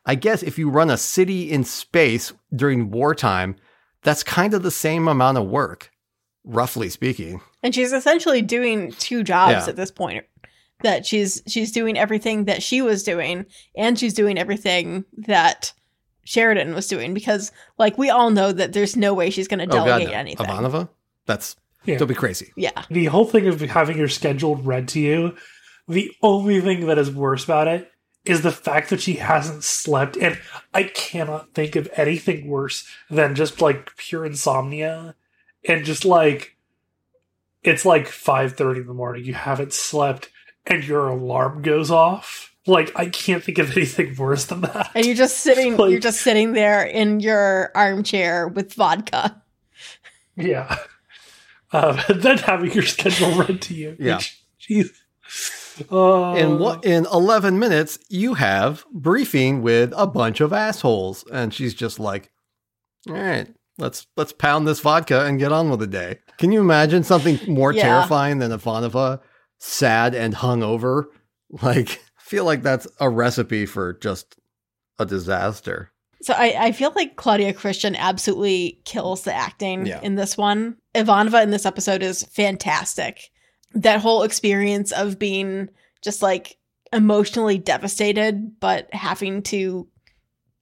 [0.06, 3.56] I guess if you run a city in space during wartime,
[4.04, 5.92] that's kind of the same amount of work,
[6.44, 7.42] roughly speaking.
[7.64, 9.70] And she's essentially doing two jobs Yeah.
[9.70, 10.26] at this point.
[10.82, 15.74] That she's she's doing everything that she was doing, and she's doing everything that
[16.24, 17.14] Sheridan was doing.
[17.14, 20.14] Because, like, we all know that there's no way she's going oh, to delegate no.
[20.14, 20.46] anything.
[20.48, 20.88] Ivanova?
[21.26, 21.98] That's Yeah.
[21.98, 22.54] don't be crazy.
[22.56, 25.36] Yeah, The whole thing of having your schedule read to you,
[25.90, 27.92] the only thing that is worse about it
[28.30, 30.16] is the fact that she hasn't slept.
[30.18, 30.40] And
[30.74, 35.16] I cannot think of anything worse than just like pure insomnia
[35.68, 36.56] and just like
[37.64, 40.30] it's like 5:30 in the morning you haven't slept
[40.66, 42.56] and your alarm goes off.
[42.68, 44.92] Like I can't think of anything worse than that.
[44.96, 49.42] and you're just sitting Like- you're just sitting there in your armchair with vodka.
[50.36, 50.78] Yeah.
[51.74, 53.96] Um, and then having your schedule read to you.
[54.00, 54.20] Yeah.
[54.62, 54.90] Jeez.
[55.92, 61.54] Uh, In what in 11 minutes you have briefing with a bunch of assholes and
[61.54, 62.32] she's just like,
[63.08, 66.60] "All right, let's let's pound this vodka and get on with the day." Can you
[66.62, 67.84] imagine something more Yeah.
[67.84, 69.20] terrifying than Ivanova
[69.60, 71.06] sad and hungover?
[71.64, 74.36] Like, I feel like that's a recipe for just
[75.00, 75.92] a disaster.
[76.22, 80.00] So I, I feel like Claudia Christian absolutely kills the acting Yeah.
[80.04, 80.76] in this one.
[80.94, 83.32] Ivanova in this episode is fantastic.
[83.74, 85.70] That whole experience of being
[86.02, 86.58] just like
[86.92, 89.88] emotionally devastated, but having to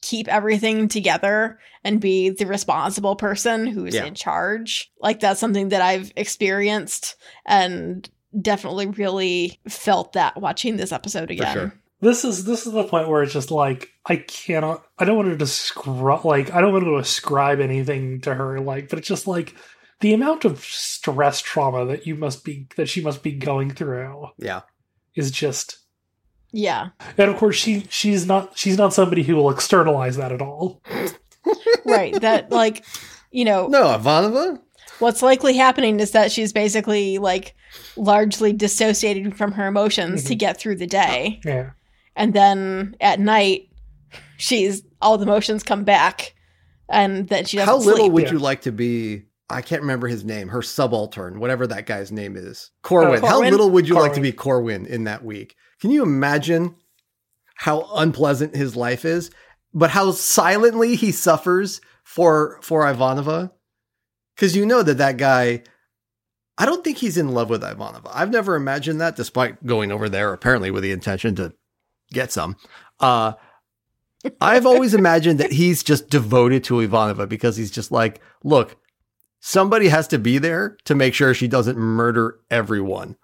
[0.01, 4.05] keep everything together and be the responsible person who's Yeah.
[4.05, 4.91] in charge.
[4.99, 7.15] Like that's something that I've experienced
[7.45, 8.07] and
[8.39, 11.53] definitely really felt that watching this episode again.
[11.53, 11.73] sure.
[12.01, 14.85] this is this is the point where it's just like I cannot.
[14.99, 18.59] I don't want to describe like I don't want to ascribe anything to her.
[18.59, 19.55] Like, but it's just like
[19.99, 24.27] the amount of stress trauma that you must be that she must be going through
[24.37, 24.61] Yeah.
[25.15, 25.79] is just.
[26.51, 26.89] Yeah.
[27.17, 30.81] And of course, she she's not she's not somebody who will externalize that at all.
[31.85, 32.19] Right.
[32.21, 32.83] that like,
[33.31, 34.59] you know, No, Ivanova?
[34.99, 37.55] what's likely happening is that she's basically like
[37.95, 40.39] largely dissociating from her emotions to Mhm.
[40.39, 41.69] get through the day Yeah.
[42.15, 43.69] and then at night
[44.37, 46.33] she's all the emotions come back
[46.89, 48.11] and then she doesn't How little sleep.
[48.11, 48.31] would Yeah.
[48.33, 49.23] you like to be?
[49.49, 50.49] I can't remember his name.
[50.49, 53.21] Her subaltern, whatever that guy's name is, Corwin.
[53.21, 53.51] How Corwin?
[53.51, 55.55] little would you like to be Corwin in that week?
[55.79, 56.75] Can you imagine
[57.55, 59.31] how unpleasant his life is,
[59.73, 63.51] but how silently he suffers for for Ivanova?
[64.35, 65.63] Because you know that that guy.
[66.59, 68.09] I don't think he's in love with Ivanova.
[68.11, 71.53] I've never imagined that, despite going over there apparently with the intention to
[72.11, 72.57] get some.
[72.99, 73.33] Uh,
[74.41, 78.75] I've always imagined that he's just devoted to Ivanova because he's just like, look,
[79.39, 83.15] somebody has to be there to make sure she doesn't murder everyone.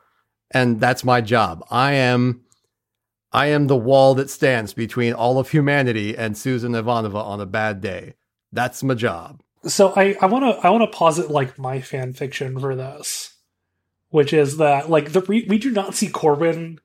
[0.52, 1.66] And that's my job.
[1.70, 2.44] I am
[3.32, 7.48] I am the wall that stands between all of humanity and Susan Ivanova on a
[7.48, 8.14] bad day.
[8.52, 9.42] That's my job.
[9.66, 13.36] So I I want to I want to posit like my fan fiction for this,
[14.10, 16.80] which is that like the we, we do not see Corwin.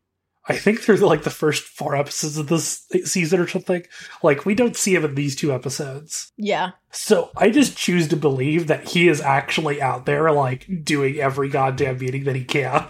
[0.49, 3.85] I think through like the first four episodes of this season or something.
[4.23, 6.33] Like we don't see him in these two episodes.
[6.37, 6.71] Yeah.
[6.91, 11.49] So I just choose to believe that he is actually out there like doing every
[11.49, 12.87] goddamn meeting that he can.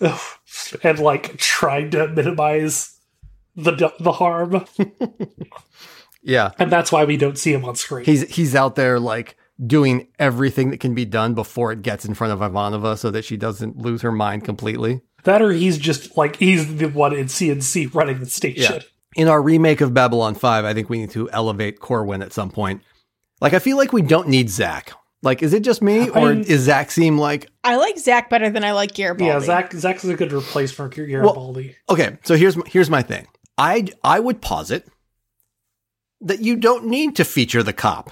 [0.82, 2.98] and like trying to minimize
[3.54, 4.64] the the harm.
[6.22, 6.52] Yeah.
[6.58, 8.04] And that's why we don't see him on screen.
[8.04, 12.14] He's he's out there like doing everything that can be done before it gets in
[12.14, 15.00] front of Ivanova so that she doesn't lose her mind completely.
[15.24, 18.74] that or he's just like he's the one in CNC running the station.
[18.74, 18.80] Yeah.
[19.14, 22.50] In our remake of Babylon 5, I think we need to elevate Corwin at some
[22.50, 22.82] point.
[23.40, 24.92] Like I feel like we don't need Zach.
[25.22, 28.28] Like is it just me or I mean- is Zach seem like I like Zach
[28.30, 29.26] better than I like Garibaldi.
[29.32, 31.76] Yeah, Zach Zach's a good replacement for Garibaldi.
[31.88, 33.28] Okay, so here's my- here's my thing.
[33.58, 34.88] I I would posit
[36.20, 38.10] that you don't need to feature the cop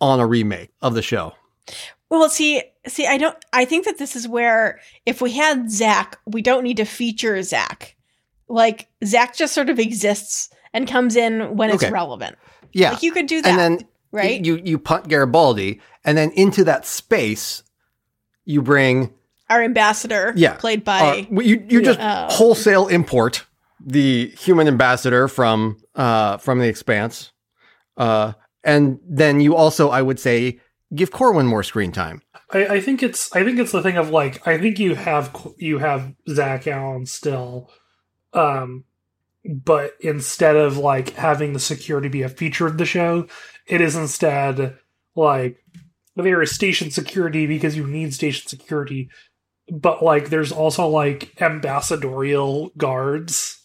[0.00, 1.32] on a remake of the show.
[2.10, 3.36] Well, see, see, I don't.
[3.52, 7.42] I think that this is where if we had Zach, we don't need to feature
[7.42, 7.96] Zach.
[8.48, 12.36] Like Zach just sort of exists and comes in when it's relevant.
[12.72, 14.44] Yeah, Like you could do that, and then right?
[14.44, 17.62] you you punt Garibaldi, and then into that space
[18.44, 19.12] you bring
[19.50, 20.54] Our ambassador, Yeah.
[20.54, 23.46] played uh, by you you just Uh, wholesale import
[23.84, 27.32] the human ambassador from uh from the Expanse,
[27.96, 28.32] uh,
[28.66, 30.60] and then you also I would say
[30.94, 32.20] give Corwin more screen time.
[32.52, 35.34] I, I think it's I think it's the thing of like I think you have
[35.56, 37.70] you have Zach Allen still,
[38.34, 38.84] um,
[39.44, 43.28] but instead of like having the security be a feature of the show,
[43.66, 44.76] it is instead
[45.14, 45.62] like
[46.16, 49.10] there is station security because you need station security,
[49.70, 53.62] but like there's also like ambassadorial guards,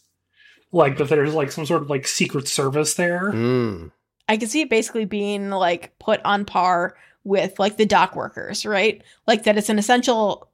[0.71, 3.31] like that there's like some sort of like secret service there.
[3.31, 3.91] Mm.
[4.31, 8.65] I could see it basically being like put on par with like the dock workers,
[8.65, 9.03] right?
[9.27, 10.47] Like that it's an essential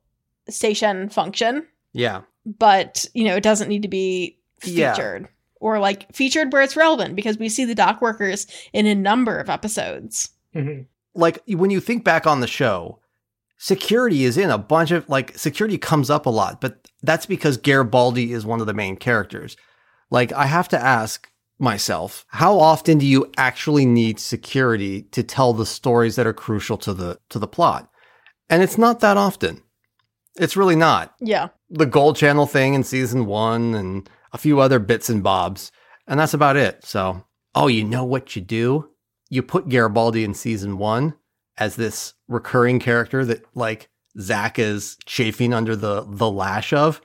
[0.50, 4.94] station function, Yeah, but you know, it doesn't need to be Yeah.
[4.94, 5.28] featured.
[5.60, 9.38] Or like featured where it's relevant because we see the dock workers in a number
[9.38, 10.30] of episodes.
[10.56, 10.86] Mhm.
[11.14, 13.00] like when you think back on the show,
[13.58, 17.58] security is in a bunch of like security comes up a lot, but that's because
[17.58, 19.56] Garibaldi is one of the main characters.
[20.10, 25.54] Like I have to ask myself, how often do you actually need security to tell
[25.54, 27.90] the stories that are crucial to the to the plot?
[28.50, 29.64] And it's not that often.
[30.40, 31.16] It's really not.
[31.20, 31.50] Yeah.
[31.70, 35.72] The Gold Channel thing in season 1 and a few other bits and bobs,
[36.08, 36.86] and that's about it.
[36.86, 38.92] So, oh, you know what you do?
[39.30, 41.16] you put Garibaldi in season one
[41.58, 43.90] as this recurring character that like
[44.20, 47.02] Zach is chafing under the the lash of,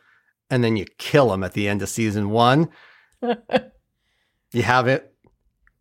[0.50, 2.68] and then you kill him at the end of season one.
[4.52, 5.12] you have it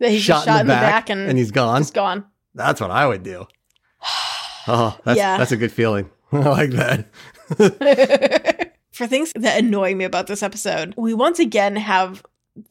[0.09, 1.81] he's shot, shot in the back, and, and he's gone.
[1.81, 2.25] just gone.
[2.53, 3.47] That's what I would do.
[4.67, 5.37] Oh, that's Yeah.
[5.39, 6.07] that's a good feeling.
[6.31, 7.07] I like that.
[8.91, 12.23] For things that annoy me about this episode, we once again have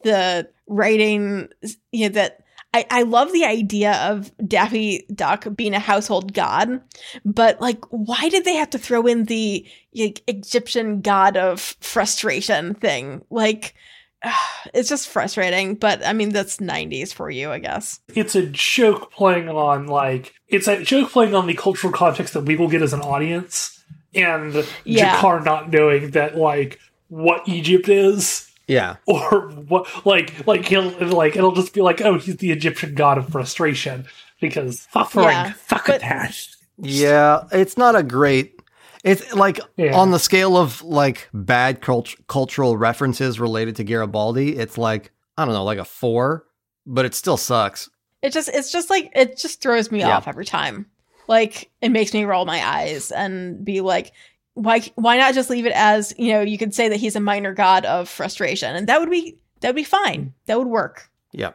[0.03, 1.49] the writing
[1.91, 6.79] you know, that I, I love the idea of Daffy Duck being a household god,
[7.25, 12.73] but like, why did they have to throw in the like, Egyptian god of frustration
[12.75, 13.25] thing?
[13.29, 13.75] Like,
[14.73, 17.99] it's just frustrating, but I mean, that's 90s for you, I guess.
[18.15, 22.43] it's a joke playing on like it's a joke playing on the cultural context that
[22.45, 25.17] we will get as an audience and Yeah.
[25.17, 28.97] G'Kar not knowing that like what Egypt is Yeah.
[29.07, 33.17] or what like like he'll like it'll just be like oh he's the Egyptian god
[33.17, 34.05] of frustration
[34.39, 36.49] because suffering Yeah, but- succotash.
[36.83, 38.59] Yeah, it's not a great.
[39.03, 39.95] It's like Yeah.
[39.97, 45.45] on the scale of like bad cult- cultural references related to Garibaldi, it's like I
[45.45, 46.45] don't know, like a four,
[46.85, 47.89] but it still sucks.
[48.21, 50.15] It just it's just like it just throws me Yeah.
[50.17, 50.85] off every time.
[51.27, 54.11] Like it makes me roll my eyes and be like
[54.53, 57.19] why why not just leave it as, you know, you could say that he's a
[57.21, 60.33] minor god of frustration and that would be that would be fine.
[60.45, 61.09] That would work.
[61.31, 61.51] Yeah,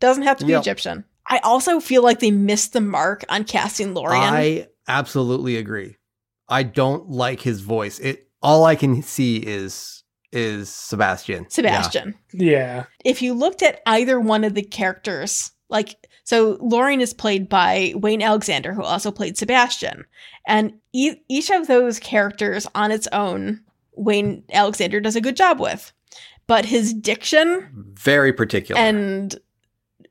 [0.00, 0.60] Doesn't have to be Yep.
[0.62, 1.04] Egyptian.
[1.26, 4.22] I also feel like they missed the mark on casting Lorian.
[4.34, 5.96] I absolutely agree.
[6.52, 7.98] I don't like his voice.
[7.98, 11.48] It all I can see is is Sebastian.
[11.50, 12.14] Sebastian.
[12.32, 12.84] Yeah.
[13.04, 17.92] If you looked at either one of the characters, like so Lorian is played by
[17.96, 20.04] Wayne Alexander, who also played Sebastian.
[20.46, 23.60] And e- each of those characters on its own,
[23.96, 25.92] Wayne Alexander does a good job with.
[26.48, 28.80] but his diction Very particular.
[28.80, 29.36] and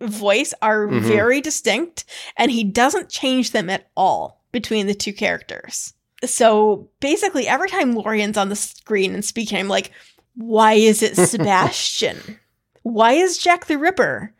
[0.01, 1.01] voice are Mhm.
[1.01, 2.05] very distinct
[2.37, 5.93] and he doesn't change them at all between the two characters.
[6.23, 9.91] So basically every time Lorian's on the screen and speaking I'm like
[10.35, 12.39] why is it Sebastian?
[12.83, 14.33] why is Jack the Ripper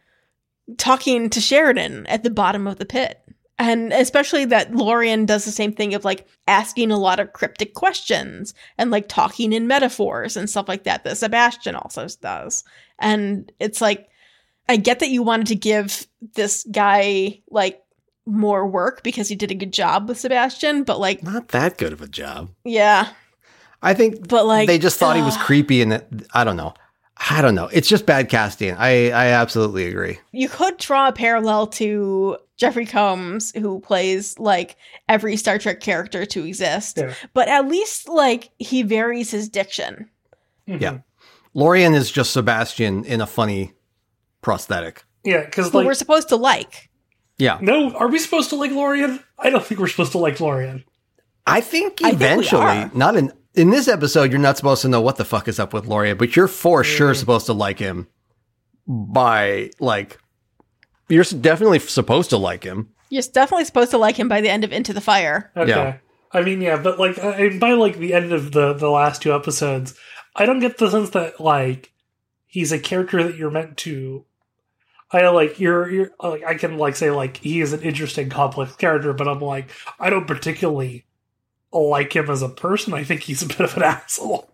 [0.78, 3.20] talking to Sheridan at the bottom of the pit?
[3.60, 7.76] And especially that Lorian does the same thing of like asking a lot of cryptic
[7.76, 12.64] questions and like talking in metaphors and stuff like that that Sebastian also does.
[12.98, 14.10] And it's like
[14.68, 17.84] I get that you wanted to give this guy like
[18.26, 21.94] more work because he did a good job with Sebastian, but like Not that good
[21.94, 22.50] of a job.
[22.64, 23.10] yeah,
[23.82, 26.74] I think but like they just thought he was creepy and that, I don't know.
[27.30, 27.68] I don't know.
[27.72, 28.74] It's just bad casting.
[28.76, 30.20] I, I absolutely agree.
[30.32, 34.76] you could draw a parallel to Jeffrey Combs, who plays like
[35.08, 37.14] every Star Trek character to exist, Yeah.
[37.34, 40.10] but at least like he varies his diction.
[40.68, 40.82] Mhm.
[40.82, 40.98] Yeah.
[41.54, 43.74] Lorian is just Sebastian in a funny
[44.42, 45.04] prosthetic.
[45.24, 46.90] Yeah, because like, we're supposed to like.
[47.42, 47.58] Yeah.
[47.62, 49.20] no, are we supposed to like Lorian?
[49.40, 50.84] I don't think we're supposed to like Lorian.
[51.48, 55.02] I think I think eventually, not in in this episode, you're not supposed to know
[55.02, 57.18] what the fuck is up with Lorian, but you're for sure Mm.
[57.18, 58.08] supposed to like him
[58.88, 60.20] by like
[61.10, 62.90] you're definitely supposed to like him.
[63.10, 65.52] You're definitely supposed to like him by the end of Into the Fire.
[65.58, 65.70] Okay.
[65.70, 65.98] Yeah.
[66.32, 69.34] I mean, yeah, but like I, by like the end of the the last two
[69.34, 69.96] episodes,
[70.36, 71.92] I don't get the sense that like
[72.46, 74.26] he's a character that you're meant to.
[75.14, 78.76] I like you're you're like I can like say like he is an interesting complex
[78.76, 81.06] character, but I'm like I don't particularly
[81.74, 82.94] like him as a person.
[82.94, 84.50] I think he's a bit of an asshole.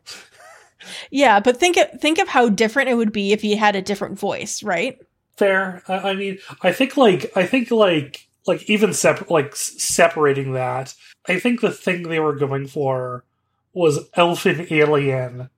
[1.11, 3.81] Yeah, but think of, think of how different it would be if he had a
[3.81, 4.97] different voice, right?
[5.35, 5.83] Fair.
[5.87, 10.53] I, I mean, I think like I think like like even separate like s- separating
[10.53, 10.93] that.
[11.27, 13.25] I think the thing they were going for
[13.73, 15.49] was elfin alien,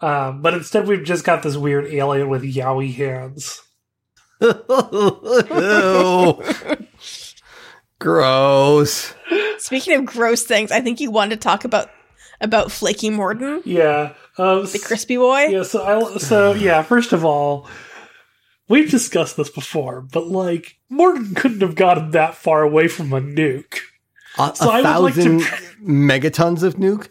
[0.00, 3.62] um, but instead we've just got this weird alien with yowie hands.
[4.40, 6.42] Ew.
[7.98, 9.12] Gross.
[9.58, 11.90] Speaking of gross things, I think you wanted to talk about
[12.40, 15.48] about Flaky Morden, Yeah, um, the crispy boy.
[15.48, 16.82] Yeah, so I so yeah.
[16.82, 17.68] First of all,
[18.68, 23.20] we've discussed this before, but like Morden couldn't have gotten that far away from a
[23.20, 23.80] nuke.
[24.38, 25.42] A, So a I would like to- thousand
[25.86, 27.08] megatons of nuke?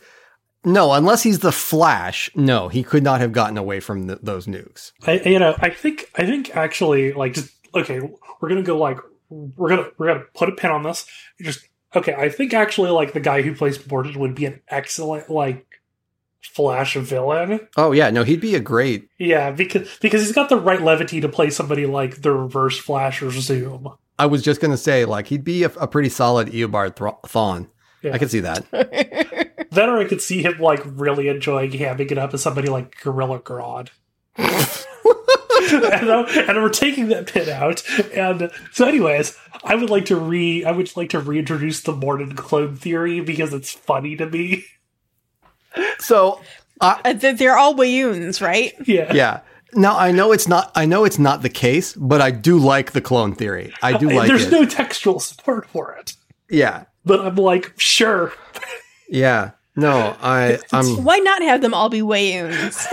[0.66, 2.30] No, unless he's the Flash.
[2.36, 4.92] No, he could not have gotten away from th those nukes.
[5.08, 8.00] I you know I think I think actually like just okay
[8.42, 8.98] we're gonna go like
[9.30, 11.06] we're gonna we're gonna put a pin on this
[11.42, 11.62] just
[11.96, 15.66] okay I think actually like the guy who plays Morden would be an excellent like
[16.42, 19.10] Flash villain Oh yeah, no, he'd be a great.
[19.18, 23.22] yeah because because he's got the right levity to play somebody like the Reverse Flash
[23.22, 26.98] or Zoom I was just gonna say, like, he'd be a, a pretty solid Eobard
[26.98, 27.70] Thra- Thawne.
[28.04, 28.14] Yeah.
[28.14, 28.66] I could see that.
[29.72, 33.40] then I could see him like really enjoying hamming it up as somebody like Gorilla
[33.40, 33.90] Grodd.
[34.38, 37.84] and, uh, and we're taking that pin out.
[38.14, 42.36] And so, anyways, I would like to re I would like to reintroduce the Morden
[42.36, 44.66] clone theory because it's funny to me.
[46.00, 46.42] So
[46.82, 48.74] Uh, they're, they're all Weyouns, right?
[48.88, 49.42] Yeah, yeah.
[49.74, 50.72] Now I know it's not.
[50.76, 53.72] I know it's not the case, but I do like the clone theory.
[53.84, 54.52] I do like There's it.
[54.52, 56.14] no textual support for it,
[56.50, 58.34] yeah, but I'm like, sure.
[59.10, 59.52] yeah.
[59.80, 60.60] No, I.
[60.72, 61.04] I'm.
[61.04, 62.88] Why not have them all be Weyouns?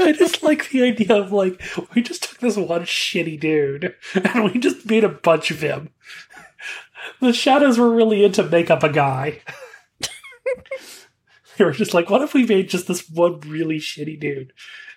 [0.00, 1.62] I just like the idea of like
[1.94, 5.90] we just took this one shitty dude and we just made a bunch of him.
[7.20, 9.40] The shadows were really into make up a guy.
[11.56, 14.52] they were just like, what if we made just this one really shitty dude?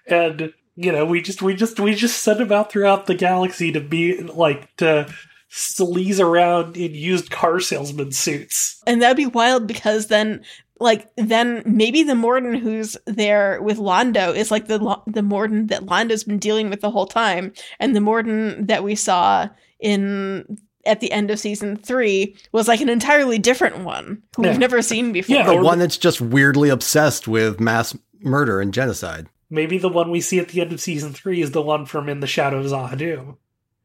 [0.08, 3.72] And you know, we just we just we just sent him out throughout the galaxy
[3.72, 5.08] to be like to
[5.52, 8.82] sleaze around in used car salesman suits.
[8.86, 10.44] and that'd be wild because then,
[10.80, 15.86] like, then maybe the Morden who's there with Londo is like the the Morden that
[15.86, 19.48] Londo's been dealing with the whole time, and the Morden that we saw
[19.80, 24.52] in at the end of season three was like an entirely different one who Yeah.
[24.52, 25.36] we've never seen before.
[25.36, 25.46] Yeah.
[25.48, 29.28] the one that's just weirdly obsessed with mass murder and genocide.
[29.50, 32.08] Maybe the one we see at the end of season three is the one from
[32.10, 33.38] In the Shadow of Z'ha'dum.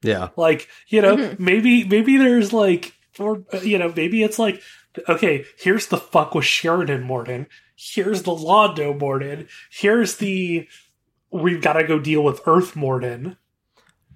[0.02, 0.28] Yeah.
[0.36, 1.38] Like, you know, Mhm.
[1.38, 4.60] maybe maybe there's like or uh, you know, maybe it's like
[5.08, 7.46] okay, here's the fuck with Sheridan Morden.
[7.76, 9.48] Here's the Londo Morden.
[9.70, 10.68] Here's the
[11.30, 13.36] we've got to go deal with Earth Morden.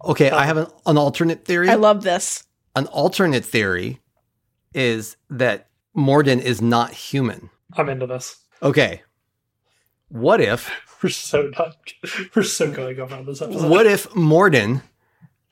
[0.04, 1.68] Okay, I uh, have an, an alternate theory.
[1.70, 2.44] I love this.
[2.76, 4.00] an alternate theory
[4.74, 7.50] is that Morden is not human.
[7.74, 8.36] I'm into this.
[8.62, 9.02] Okay.
[10.08, 10.70] What if
[11.02, 11.76] We're so not
[12.34, 13.68] we're so going over on this episode.
[13.68, 14.80] what if Morden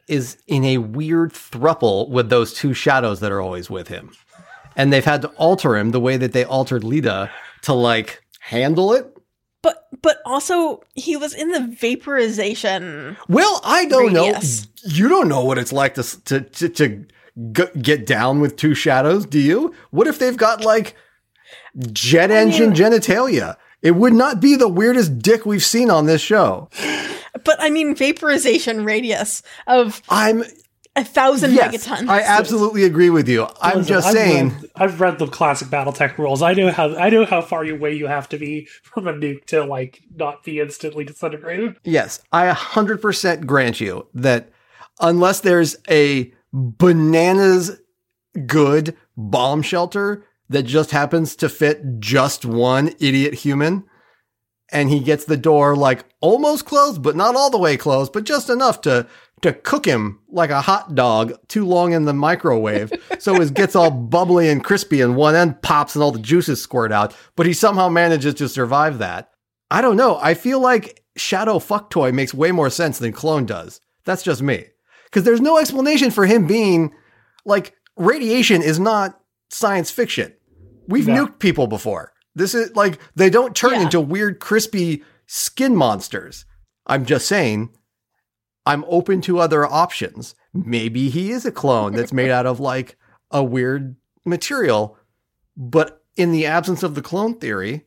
[0.09, 4.13] is in a weird thruple with those two shadows that are always with him?
[4.77, 7.31] And they've had to alter him the way that they altered Lyta
[7.63, 9.07] to like handle it
[9.63, 13.17] But but also he was in the vaporization.
[13.29, 14.65] Well, I don't Radius.
[14.67, 14.69] know.
[14.85, 17.07] You don't know what it's like to to to, to
[17.53, 19.73] g- get down with two shadows, do you?
[19.91, 20.97] What if they've got like
[21.93, 23.57] jet engine mean- genitalia?
[23.83, 26.69] It would not be the weirdest dick we've seen on this show.
[27.45, 30.45] But I mean vaporization radius of I'm
[30.95, 32.09] a thousand yes, megatons.
[32.09, 33.49] I absolutely agree with you.
[33.61, 34.49] I'm Listen, just I've saying.
[34.51, 36.43] read- I've read the classic BattleTech rules.
[36.43, 39.45] I know how I know how far away you have to be from a nuke
[39.47, 41.77] to like not be instantly disintegrated.
[41.85, 44.51] Yes, I 100% grant you that
[45.01, 47.81] unless there's a bananas
[48.47, 53.85] good bomb shelter that just happens to fit just one idiot human,
[54.71, 58.25] and he gets the door like almost closed, but not all the way closed, but
[58.25, 59.07] just enough to
[59.43, 63.77] to cook him like a hot dog too long in the microwave, so it gets
[63.77, 67.15] all bubbly and crispy, and one end pops and all the juices squirt out.
[67.37, 69.31] But he somehow manages to survive that.
[69.71, 70.19] I don't know.
[70.23, 73.81] I feel like Shadow Fuck Toy makes way more sense than Clone does.
[74.05, 74.67] That's just me.
[75.05, 76.93] Because there's no explanation for him being
[77.45, 79.19] like radiation is not
[79.51, 80.33] science fiction.
[80.89, 81.27] We've No.
[81.27, 82.13] nuked people before.
[82.35, 83.83] This is like they don't turn Yeah.
[83.83, 86.45] into weird, crispy skin monsters.
[86.87, 87.71] I'm just saying,
[88.67, 90.35] I'm open to other options.
[90.55, 92.97] Maybe he is a clone that's made out of like
[93.31, 94.97] a weird material.
[95.57, 97.87] But in the absence of the clone theory,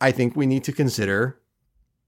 [0.00, 1.40] I think we need to consider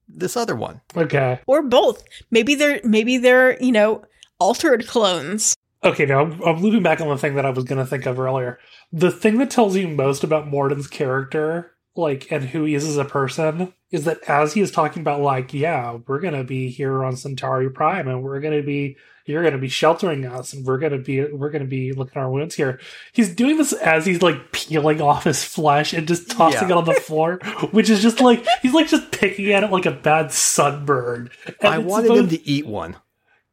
[0.08, 0.80] this other one.
[0.96, 1.40] Okay.
[1.46, 2.02] or both.
[2.30, 4.02] Maybe they're maybe they're, you know,
[4.38, 5.54] altered clones.
[5.84, 8.06] Okay, now I'm, I'm looping back on the thing that I was going to think
[8.06, 8.58] of earlier.
[8.92, 12.96] The thing that tells you most about Morden's character, like, and who he is as
[12.96, 16.70] a person, is that as he is talking about, like, yeah, we're going to be
[16.70, 18.96] here on Centauri Prime, and we're going to be,
[19.26, 21.92] you're going to be sheltering us, and we're going to be, we're going to be
[21.92, 22.80] looking at our wounds here.
[23.12, 26.76] He's doing this as he's like peeling off his flesh and just tossing Yeah.
[26.76, 27.36] it on the floor,
[27.72, 31.30] which is just like he's like just picking at it like a bad sunburn.
[31.61, 32.96] And I wanted him to eat one.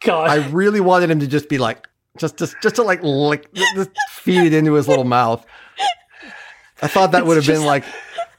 [0.04, 1.88] God, I really wanted him to just be like,
[2.18, 5.46] just, just, just to like lick, just feed it into his little mouth.
[6.82, 7.84] I thought that It's would have been like,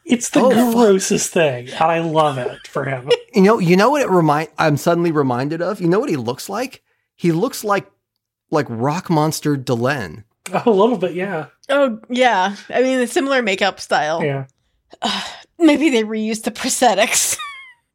[0.08, 0.74] It's the Oh, fuck.
[0.74, 3.10] grossest thing, and I love it for him.
[3.34, 4.48] you know, you know what it remind.
[4.58, 5.80] I'm suddenly reminded of.
[5.80, 6.82] You know what he looks like?
[7.16, 7.90] He looks like,
[8.50, 10.22] like Rock Monster Delenn.
[10.52, 12.54] Oh, a little bit, yeah, Oh yeah.
[12.68, 14.22] I mean a similar makeup style.
[14.22, 14.46] yeah.
[15.58, 17.36] Maybe they reused the prosthetics.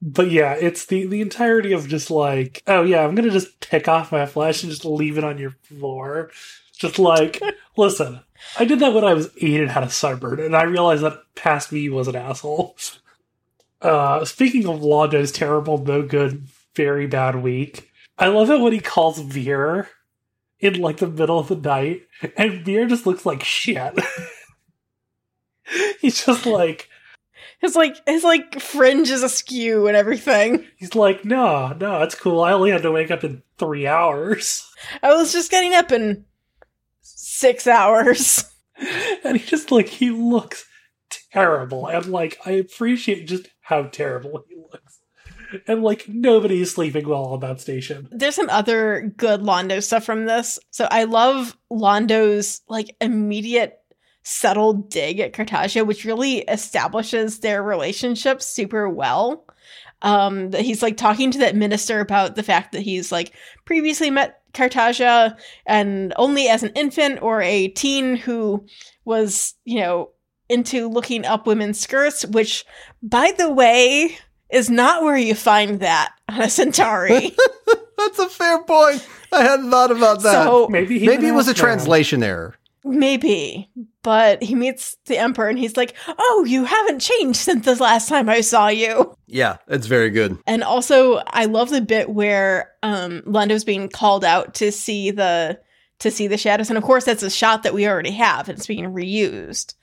[0.03, 3.88] But yeah, it's the the entirety of just like, oh yeah, I'm gonna just pick
[3.88, 6.32] off my flesh and just leave it on your floor.
[6.82, 7.39] Just like,
[7.77, 8.21] listen,
[8.57, 11.19] I did that when I was eight and had a sunburn, and I realized that
[11.36, 12.75] past me was an asshole.
[13.84, 18.79] Uh, speaking of Londo's terrible, no good, very bad week, I love it when he
[18.79, 19.89] calls Vir
[20.59, 23.93] in like the middle of the night, and Vir just looks like shit.
[26.01, 26.89] He's just like,
[27.59, 30.65] his like his like fringe is askew and everything.
[30.77, 32.41] He's like, no, no, it's cool.
[32.41, 34.67] I only had to wake up in three hours.
[35.03, 36.25] I was just getting up in
[37.42, 38.46] six hours.
[39.24, 40.66] And he just, like, he looks
[41.32, 41.86] terrible.
[41.86, 45.00] And, like, I appreciate just how terrible he looks.
[45.68, 48.08] And, like, nobody's sleeping well on that station.
[48.10, 50.58] There's some other good Londo stuff from this.
[50.72, 53.78] So I love Londo's like immediate
[54.24, 59.46] subtle dig at Cartagia, which really establishes their relationship super well.
[60.04, 63.34] Um, that he's like talking to that minister about the fact that he's like
[63.66, 68.66] previously met Cartagia and only as an infant or a teen who
[69.06, 70.10] was, you know,
[70.49, 72.66] into looking up women's skirts, which,
[73.04, 74.18] by the way,
[74.49, 77.36] is not where you find that on a Centauri.
[77.97, 79.08] That's a fair point.
[79.32, 80.43] I hadn't thought about that.
[80.43, 82.56] so Maybe he Maybe it was a didn't translation error.
[82.84, 83.70] maybe,
[84.04, 88.10] but he meets the emperor and he's like, "Oh, you haven't changed since the last
[88.10, 90.38] time I saw you." Yeah, it's very good.
[90.45, 95.59] And also, I love the bit where um, Londo's being called out to see the
[95.99, 98.57] to see the shadows, and of course, that's a shot that we already have, and
[98.57, 99.75] it's being reused.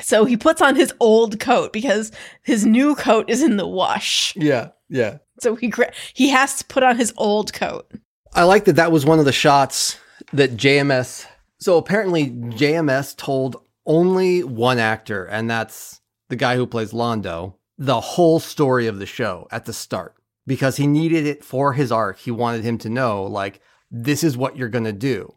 [0.00, 2.10] So he puts on his old coat because
[2.42, 4.34] his new coat is in the wash.
[4.36, 5.18] Yeah, yeah.
[5.40, 7.90] So he gra- he has to put on his old coat.
[8.34, 9.98] I like that that was one of the shots
[10.32, 11.26] that JMS.
[11.58, 18.00] So apparently, JMS told only one actor, and that's the guy who plays Londo, the
[18.00, 20.14] whole story of the show at the start
[20.46, 22.18] because he needed it for his arc.
[22.18, 23.60] He wanted him to know, like,
[23.90, 25.34] this is what you're going to do.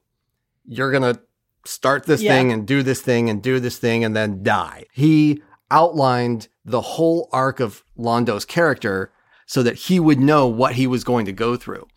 [0.65, 1.21] You're going to
[1.65, 2.33] start this Yeah.
[2.33, 4.83] thing and do this thing and do this thing and then die.
[4.91, 5.41] He
[5.71, 9.13] outlined the whole arc of Londo's character
[9.45, 11.87] so that he would know what he was going to go through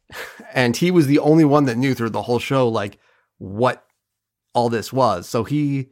[0.54, 2.98] and he was the only one that knew through the whole show like
[3.38, 3.84] what
[4.54, 5.88] all this was so he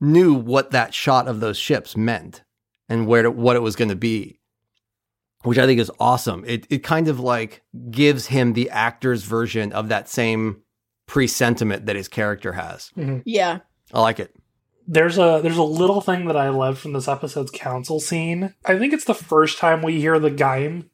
[0.00, 2.42] knew what that shot of those ships meant
[2.88, 4.38] and where to, what it was going to be
[5.46, 6.44] which I think is awesome.
[6.46, 10.62] It it kind of like gives him the actor's version of that same
[11.06, 12.90] presentiment that his character has.
[13.24, 13.60] Yeah.
[13.92, 14.34] I like it.
[14.88, 18.54] There's a there's a little thing that I love from this episode's council scene.
[18.64, 20.88] I think it's the first time we hear the Gaim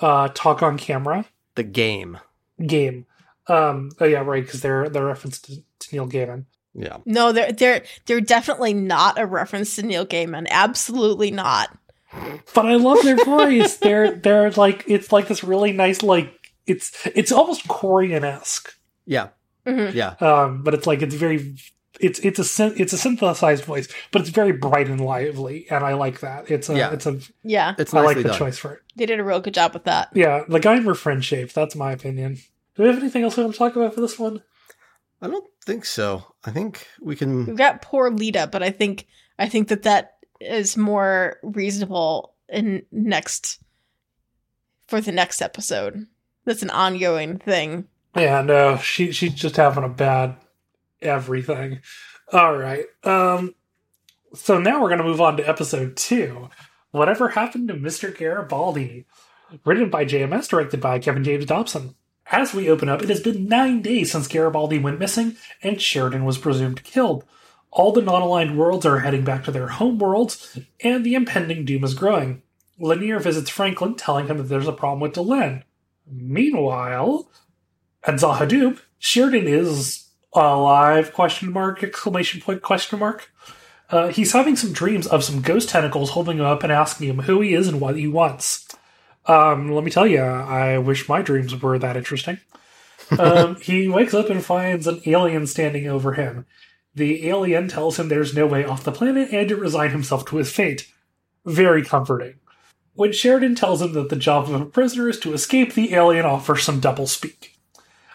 [0.00, 1.26] uh, talk on camera.
[1.54, 2.20] The Gaim.
[2.60, 3.04] Gaim.
[3.46, 6.44] Um, oh yeah, right, because they're they're referenced to, to Neil Gaiman.
[6.74, 6.98] Yeah.
[7.06, 10.46] No, they're they're they're definitely not a reference to Neil Gaiman.
[10.50, 11.76] Absolutely not.
[12.54, 13.76] But I love their voice.
[13.76, 16.32] they're they're like it's like this really nice like
[16.66, 18.72] it's it's almost Korean esque.
[19.06, 19.28] Yeah.
[19.66, 19.92] Mhm.
[19.94, 20.14] Yeah.
[20.20, 21.56] Um, but it's like it's very
[22.00, 25.84] it's it's a syn- it's a synthesized voice, but it's very bright and lively, and
[25.84, 26.48] I like that.
[26.50, 26.92] It's a Yeah.
[26.92, 28.38] it's a Yeah, It's I like the done.
[28.38, 28.80] choice for it.
[28.94, 30.10] they did a real good job with that.
[30.14, 31.52] Yeah, the guy were friend shape.
[31.52, 32.38] That's my opinion.
[32.76, 34.42] Do we have anything else we want to talk about for this one?
[35.20, 36.24] I don't think so.
[36.44, 39.06] I think we can We've got poor Lyta, but I think
[39.38, 43.60] I think that that is more reasonable in next
[44.86, 46.06] for the next episode.
[46.44, 47.86] That's an ongoing thing.
[48.16, 50.36] Yeah, no, she she's just having a bad
[51.02, 51.80] everything.
[52.32, 52.86] All right.
[53.04, 53.54] Um
[54.34, 56.48] so now we're gonna move on to episode two.
[56.90, 58.16] Whatever happened to Mr.
[58.16, 59.06] Garibaldi?
[59.64, 61.94] Written by JMS, directed by Kevin James Dobson.
[62.30, 66.24] As we open up, it has been nine days since Garibaldi went missing and Sheridan
[66.24, 67.24] was presumed killed.
[67.70, 71.64] All the non aligned worlds are heading back to their home worlds, and the impending
[71.64, 72.42] doom is growing.
[72.80, 75.62] Lennier visits Franklin, telling him that there's a problem with Delenn.
[76.10, 77.30] Meanwhile,
[78.04, 81.12] at Z'ha'dum, Sheridan is alive?
[81.12, 81.82] Question mark!
[81.82, 82.62] Exclamation point!
[82.62, 83.30] Question mark!
[83.90, 87.20] Uh, he's having some dreams of some ghost tentacles holding him up and asking him
[87.20, 88.66] who he is and what he wants.
[89.28, 92.38] Um, let me tell you, I wish my dreams were that interesting.
[93.18, 96.46] um, he wakes up and finds an alien standing over him.
[96.94, 100.36] The alien tells him there's no way off the planet and to resign himself to
[100.36, 100.90] his fate.
[101.44, 102.34] Very comforting.
[102.94, 106.26] When Sheridan tells him that the job of a prisoner is to escape, the alien
[106.26, 107.50] offers some doublespeak.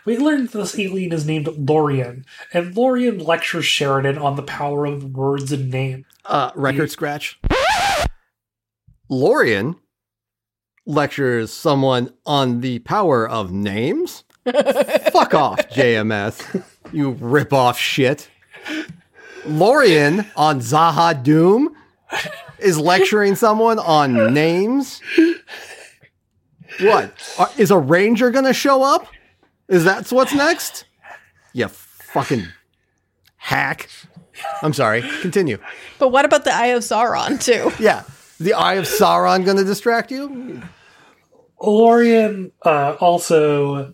[0.04, 4.86] We learn that this alien is named Lorian, and Lorian lectures Sheridan on the power
[4.86, 6.06] of words and names.
[6.26, 7.40] uh record scratch.
[9.08, 9.76] Lorian
[10.86, 14.24] lectures someone on the power of names.
[14.46, 16.64] Fuck off, JMS.
[16.92, 18.30] You rip off shit.
[19.46, 21.68] Lorian on Z'ha'dum
[22.60, 25.02] is lecturing someone on names.
[26.80, 27.52] What?
[27.58, 29.08] Is a ranger going to show up?
[29.68, 30.86] Is that what's next?
[31.54, 32.48] You fucking
[33.38, 33.90] hack.
[34.62, 35.04] I'm sorry.
[35.22, 35.58] Continue.
[36.00, 37.72] But what about the Eye of Sauron too?
[37.82, 38.04] Yeah.
[38.44, 40.62] The Eye of Sauron going to distract you?
[41.62, 43.94] Lorian uh, also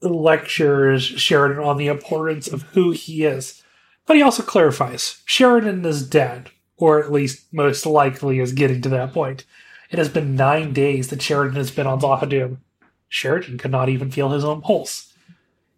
[0.00, 3.62] lectures Sheridan on the importance of who he is,
[4.06, 8.88] but he also clarifies Sheridan is dead, or at least most likely is getting to
[8.88, 9.44] that point.
[9.90, 12.56] It has been nine days that Sheridan has been on Z'ha'dum.
[13.10, 15.09] Sheridan could not even feel his own pulse.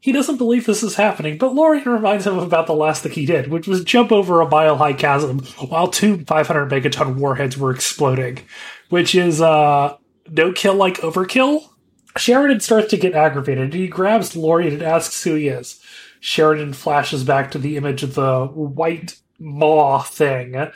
[0.02, 3.24] He doesn't believe this is happening, but Lorian reminds him about the last thing he
[3.24, 5.38] did, which was jump over a mile high chasm
[5.68, 8.40] while two 500 megaton warheads were exploding,
[8.88, 9.96] which is, uh,
[10.28, 11.68] no kill like overkill.
[12.16, 13.66] Sheridan starts to get aggravated.
[13.66, 15.80] and He grabs Lorian and asks who he is.
[16.18, 20.68] Sheridan flashes back to the image of the white maw thing,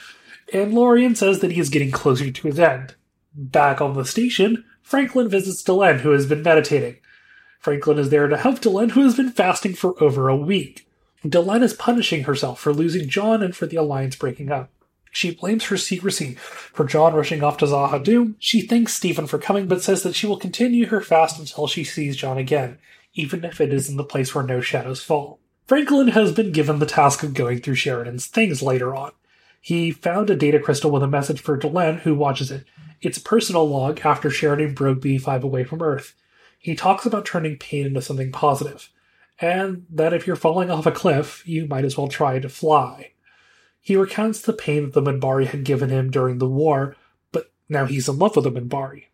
[0.52, 2.94] and Lorian says that he is getting closer to his end.
[3.34, 6.98] Back on the station, Franklin visits Delenn, who has been meditating.
[7.66, 10.86] Franklin is there to help Delenn, who has been fasting for over a week.
[11.24, 14.70] Delenn is punishing herself for losing John and for the Alliance breaking up.
[15.10, 18.36] She blames her secrecy for John rushing off to Z'ha'dum.
[18.38, 21.82] She thanks Stephen for coming, but says that she will continue her fast until she
[21.82, 22.78] sees John again,
[23.14, 25.40] even if it is in the place where no shadows fall.
[25.66, 29.10] Franklin has been given the task of going through Sheridan's things later on.
[29.60, 32.64] He found a data crystal with a message for Delenn, who watches it.
[33.00, 36.14] It's a personal log after Sheridan broke B5 away from Earth.
[36.58, 38.90] He talks about turning pain into something positive,
[39.40, 43.12] and that if you're falling off a cliff, you might as well try to fly.
[43.80, 46.96] He recounts the pain that the Minbari had given him during the war,
[47.30, 49.04] but now he's in love with the Minbari.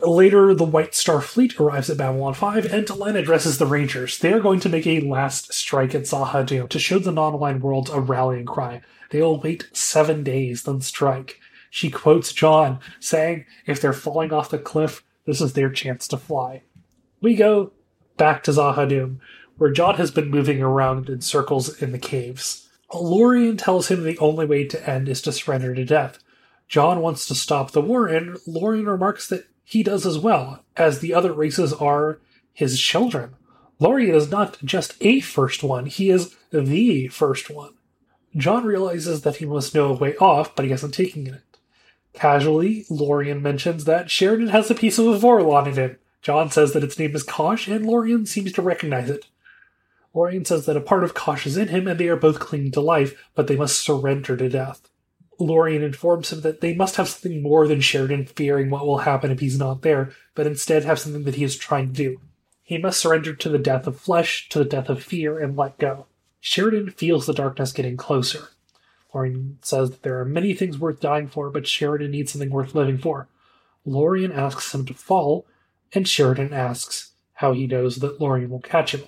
[0.00, 4.18] Later, the White Star Fleet arrives at Babylon 5, and Delenn addresses the Rangers.
[4.18, 7.90] They are going to make a last strike at Z'ha'dum to show the non-aligned worlds
[7.90, 8.80] a rallying cry.
[9.10, 11.40] They will wait seven days, then strike.
[11.70, 16.16] She quotes John, saying, if they're falling off the cliff, this is their chance to
[16.16, 16.62] fly.
[17.20, 17.72] We go
[18.16, 19.18] back to Z'ha'dum,
[19.56, 22.68] where John has been moving around in circles in the caves.
[22.94, 26.18] Lorian tells him the only way to end is to surrender to death.
[26.68, 31.00] John wants to stop the war, and Lorian remarks that he does as well, as
[31.00, 32.20] the other races are
[32.52, 33.34] his children.
[33.78, 37.74] Lorian is not just a first one, he is the first one.
[38.36, 41.42] John realizes that he must know a way off, but he hasn't taken it.
[42.12, 45.96] Casually, Lorian mentions that Sheridan has a piece of a Vorlon in him.
[46.22, 49.26] John says that its name is Kosh, and Lorian seems to recognize it.
[50.14, 52.72] Lorian says that a part of Kosh is in him, and they are both clinging
[52.72, 54.88] to life, but they must surrender to death.
[55.38, 59.30] Lorian informs him that they must have something more than Sheridan fearing what will happen
[59.30, 62.20] if he's not there, but instead have something that he is trying to do.
[62.62, 65.78] He must surrender to the death of flesh, to the death of fear, and let
[65.78, 66.06] go.
[66.40, 68.48] Sheridan feels the darkness getting closer.
[69.14, 72.74] Lorian says that there are many things worth dying for, but Sheridan needs something worth
[72.74, 73.28] living for.
[73.84, 75.46] Lorian asks him to fall,
[75.92, 79.02] and Sheridan asks how he knows that Lorian will catch him.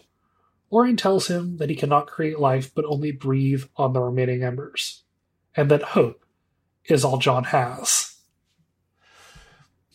[0.71, 5.03] Lorian tells him that he cannot create life but only breathe on the remaining embers,
[5.57, 6.25] and that hope
[6.85, 8.17] is all John has.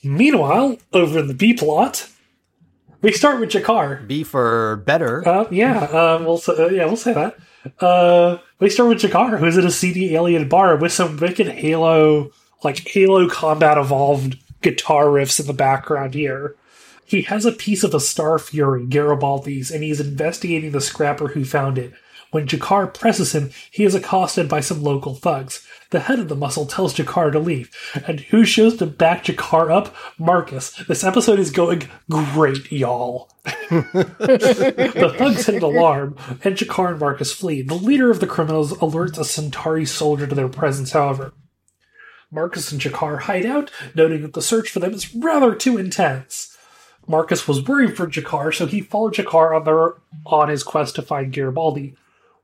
[0.03, 2.09] Meanwhile, over in the B plot,
[3.01, 4.05] we start with G'Kar.
[4.07, 5.27] B for better.
[5.27, 7.37] Uh, yeah, uh, we'll say, uh, yeah, we'll say that.
[7.79, 12.31] Uh, we start with G'Kar, who's at a seedy alien bar with some wicked Halo,
[12.63, 16.55] like Halo Combat Evolved guitar riffs in the background here.
[17.05, 21.45] He has a piece of a Star Fury, Garibaldi's, and he's investigating the scrapper who
[21.45, 21.93] found it.
[22.31, 25.65] When G'Kar presses him, he is accosted by some local thugs.
[25.91, 27.71] The head of the muscle tells G'Kar to leave.
[28.07, 29.95] And who shows to back G'Kar up?
[30.17, 30.71] Marcus.
[30.87, 33.29] This episode is going great, y'all.
[33.69, 37.61] the thugs hit an alarm, and G'Kar and Marcus flee.
[37.61, 41.31] The leader of the criminals alerts a Centauri soldier to their presence, however.
[42.31, 46.54] Marcus and G'Kar hide out, noting that the search for them is rather too intense.
[47.07, 51.31] Marcus was worried for G'Kar, so he followed G'Kar on, on his quest to find
[51.31, 51.95] Garibaldi.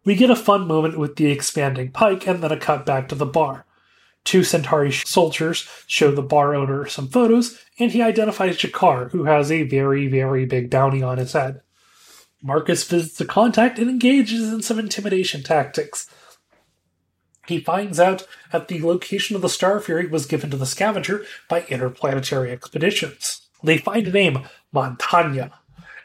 [0.03, 3.15] We get a fun moment with the expanding pike and then a cut back to
[3.15, 3.65] the bar.
[4.23, 9.51] Two Centauri soldiers show the bar owner some photos, and he identifies G'Kar, who has
[9.51, 11.61] a very, very big bounty on his head.
[12.43, 16.07] Marcus visits the contact and engages in some intimidation tactics.
[17.47, 21.25] He finds out that the location of the Star Fury was given to the scavenger
[21.49, 23.47] by interplanetary expeditions.
[23.63, 25.51] They find a name, Montagna,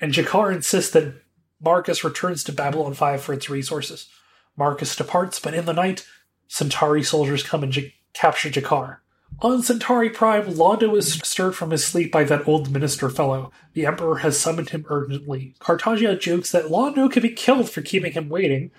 [0.00, 1.22] and G'Kar insists that
[1.60, 4.08] Marcus returns to Babylon 5 for its resources.
[4.56, 6.06] Marcus departs, but in the night,
[6.48, 8.98] Centauri soldiers come and J- capture G'Kar.
[9.40, 13.50] On Centauri Prime, Londo is stirred from his sleep by that old minister fellow.
[13.74, 15.54] The Emperor has summoned him urgently.
[15.60, 18.70] Cartagia jokes that Londo could be killed for keeping him waiting,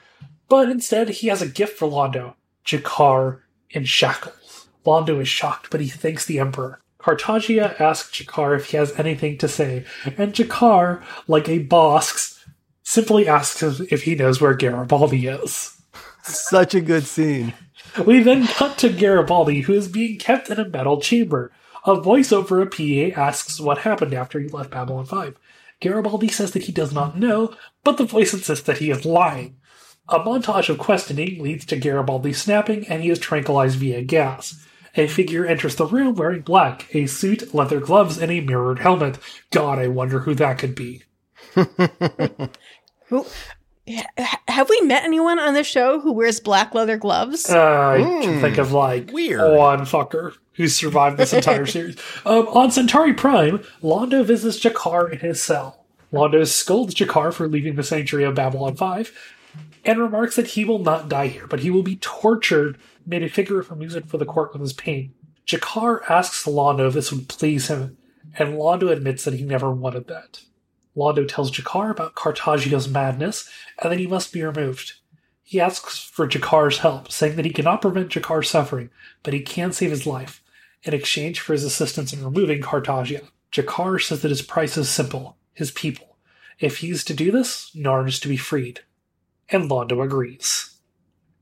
[0.48, 4.68] but instead he has a gift for Londo G'Kar in shackles.
[4.86, 6.80] Londo is shocked, but he thanks the Emperor.
[7.08, 9.86] Cartagia asks G'Kar if he has anything to say,
[10.18, 12.44] and G'Kar, like a boss,
[12.84, 15.82] simply asks him if he knows where Garibaldi is.
[16.24, 17.54] Such a good scene.
[18.06, 21.54] We then cut to Garibaldi, who is being kept in a metal chamber.
[21.86, 25.38] A voice over a PA asks what happened after he left Babylon 5.
[25.80, 27.56] Garibaldi says that he does not know,
[27.86, 29.56] but the voice insists that he is lying.
[30.10, 34.62] A montage of questioning leads to Garibaldi snapping, and he is tranquilized via gas.
[34.98, 39.20] A figure enters the room wearing black, a suit, leather gloves, and a mirrored helmet.
[39.52, 41.04] God, I wonder who that could be.
[43.10, 43.26] Who
[44.50, 47.50] have we met anyone on this show who wears black leather gloves?
[47.50, 47.58] Uh,
[47.90, 48.42] I can Hmm.
[48.42, 49.58] think of like Weird.
[49.58, 51.96] one fucker who survived this entire series.
[52.26, 55.86] Um, on Centauri Prime, Londo visits G'Kar in his cell.
[56.12, 59.12] Londo scolds G'Kar for leaving the sanctuary of Babylon 5
[59.86, 62.78] and remarks that he will not die here, but he will be tortured,
[63.08, 65.14] made a figure of music for the court with his pain.
[65.48, 67.98] G'Kar asks Londo if this would please him,
[68.38, 70.42] and Londo admits that he never wanted that.
[70.96, 73.50] Londo tells G'Kar about Cartagia's madness
[73.82, 74.94] and that he must be removed.
[75.44, 78.90] He asks for G'Kar's help, saying that he cannot prevent G'Kar's suffering,
[79.24, 80.44] but he can save his life,
[80.84, 83.30] in exchange for his assistance in removing Cartagia.
[83.54, 86.18] G'Kar says that his price is simple his people.
[86.60, 88.82] If he's to do this, Narn is to be freed.
[89.50, 90.78] And Londo agrees.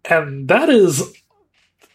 [0.05, 1.13] And that is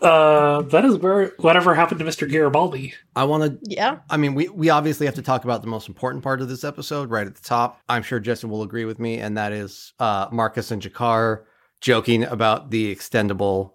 [0.02, 2.30] uh that is where whatever happened to Mr.
[2.30, 2.94] Garibaldi.
[3.14, 3.98] I want to yeah.
[4.08, 6.64] I mean, we, we obviously have to talk about the most important part of this
[6.64, 7.80] episode right at the top.
[7.88, 11.42] I'm sure Justin will agree with me, and that is uh, Marcus and G'Kar
[11.80, 13.72] joking about the extendable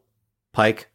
[0.53, 0.89] pike.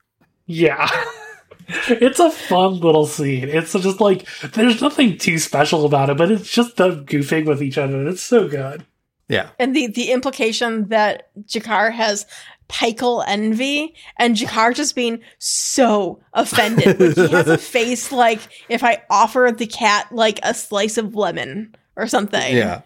[0.47, 0.89] Yeah.
[1.69, 3.49] it's a fun little scene.
[3.49, 7.63] It's just like there's nothing too special about it, but it's just them goofing with
[7.63, 8.07] each other.
[8.09, 8.85] It's so good.
[9.29, 9.51] Yeah.
[9.59, 12.27] And the the implication that G'Kar has
[12.71, 17.01] Pikel envy and G'Kar just being so offended.
[17.01, 21.15] Like he has a face like if I offer the cat like a slice of
[21.15, 22.57] lemon or something.
[22.57, 22.83] Yeah.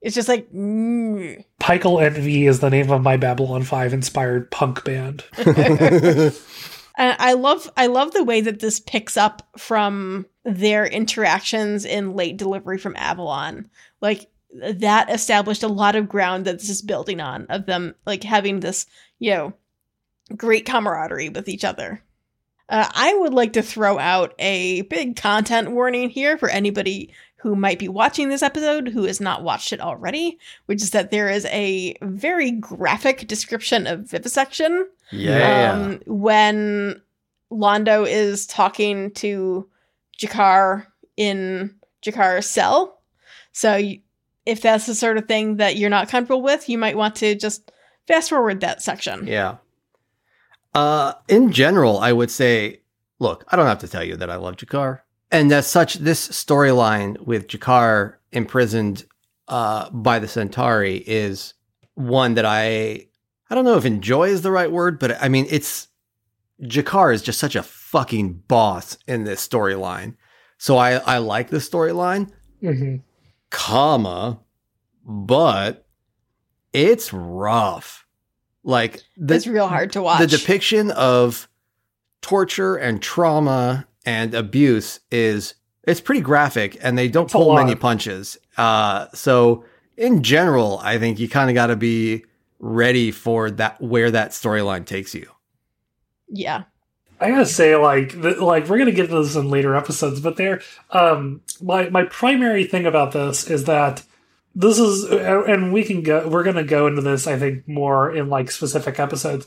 [0.00, 1.44] It's just like mm.
[1.60, 5.24] Pikel Envy is the name of my Babylon 5 inspired punk band.
[7.00, 12.14] And I love I love the way that this picks up from their interactions in
[12.14, 13.70] late delivery from Avalon.
[14.02, 18.24] Like that established a lot of ground that this is building on of them like
[18.24, 18.86] having this,
[19.18, 19.52] you know,
[20.36, 22.02] great camaraderie with each other.
[22.68, 27.56] Uh, I would like to throw out a big content warning here for anybody who
[27.56, 31.28] might be watching this episode who has not watched it already, which is that there
[31.28, 35.72] is a very graphic description of vivisection Yeah.
[35.72, 37.00] um, when
[37.50, 39.68] Londo is talking to
[40.20, 40.86] G'Kar
[41.16, 41.74] in
[42.04, 43.00] G'Kar's cell.
[43.52, 43.80] So
[44.50, 47.36] if that's the sort of thing that you're not comfortable with, you might want to
[47.36, 47.70] just
[48.08, 49.26] fast forward that section.
[49.26, 49.58] Yeah.
[50.74, 52.80] Uh, in general, I would say,
[53.20, 55.00] look, I don't have to tell you that I love G'Kar.
[55.30, 59.04] And as such, this storyline with G'Kar imprisoned
[59.46, 61.54] uh, by the Centauri is
[61.94, 63.06] one that I,
[63.48, 65.86] I don't know if enjoy is the right word, but I mean, it's,
[66.62, 70.16] G'Kar is just such a fucking boss in this storyline.
[70.58, 72.96] So I, I like this storyline, hmm
[73.50, 74.40] comma,
[75.04, 75.86] but
[76.72, 78.06] it's rough.
[78.62, 80.20] Like the, it's real hard to watch.
[80.20, 81.48] the depiction of
[82.22, 87.74] torture and trauma and abuse is it's pretty graphic and they don't It's pull many
[87.74, 89.64] punches uh so
[89.96, 92.22] in general i think you kind of got to be
[92.58, 95.30] ready for that where that storyline takes you
[96.30, 96.64] yeah.
[97.20, 100.36] I gotta say, like, the, like we're gonna get to this in later episodes, but
[100.36, 104.02] there, um, my my primary thing about this is that
[104.54, 108.28] this is, and we can go, we're gonna go into this, I think, more in
[108.28, 109.46] like specific episodes.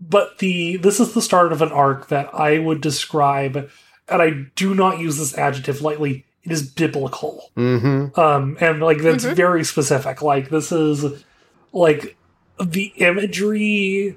[0.00, 3.70] But the this is the start of an arc that I would describe,
[4.08, 6.26] and I do not use this adjective lightly.
[6.42, 7.50] It is biblical.
[7.56, 9.34] mm-hmm um and like that's Mhm.
[9.34, 11.22] very specific like this is
[11.72, 12.16] like
[12.58, 14.16] the imagery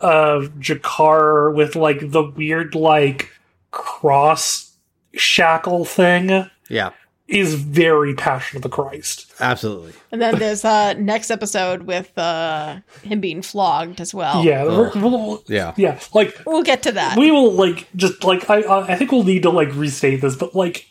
[0.00, 3.30] of G'Kar with like the weird like
[3.70, 4.72] cross
[5.14, 6.90] shackle thing yeah
[7.28, 12.78] is very passion of the christ absolutely And then there's uh next episode with uh
[13.02, 14.44] him being flogged as well.
[14.44, 17.16] yeah we're- we'll- yeah yeah like We'll get to that.
[17.18, 20.34] we will like just like I I I think we'll need to like restate this,
[20.36, 20.86] but like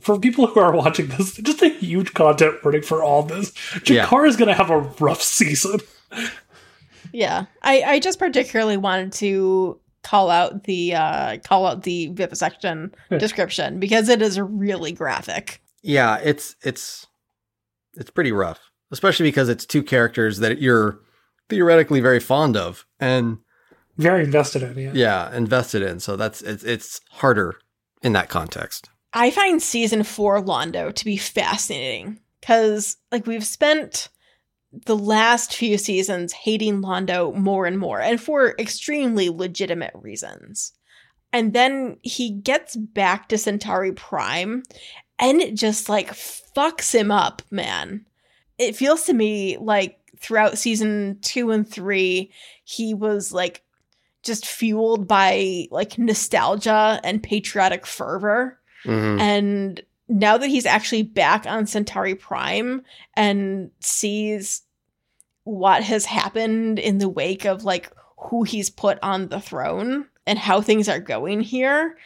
[0.00, 3.52] for people who are watching this, just a huge content warning for all this.
[3.88, 4.04] Yeah.
[4.06, 5.80] G'Kar is gonna have a rough season.
[7.14, 7.46] Yeah.
[7.62, 13.80] I, I just particularly wanted to call out the uh call out the vivisection description
[13.80, 15.62] because it is really graphic.
[15.82, 17.06] yeah it's it's
[17.96, 18.60] it's pretty rough
[18.90, 21.00] especially because it's two characters that you're
[21.48, 23.38] theoretically very fond of and
[23.96, 24.94] Very invested in it.
[24.94, 27.56] yeah invested in so that's it's it's harder
[28.02, 34.08] in that context I find season four Londo to be fascinating because, like, we've spent
[34.86, 40.72] the last few seasons hating Londo more and more, and for extremely legitimate reasons.
[41.32, 44.62] And then he gets back to Centauri Prime,
[45.18, 48.06] and it just like fucks him up, man.
[48.58, 52.32] It feels to me like throughout season two and three,
[52.64, 53.62] he was like
[54.22, 58.58] just fueled by like nostalgia and patriotic fervor.
[58.84, 59.20] Mhm.
[59.20, 62.82] And now that he's actually back on Centauri Prime
[63.14, 64.62] and sees
[65.44, 70.38] what has happened in the wake of like who he's put on the throne and
[70.38, 71.96] how things are going here,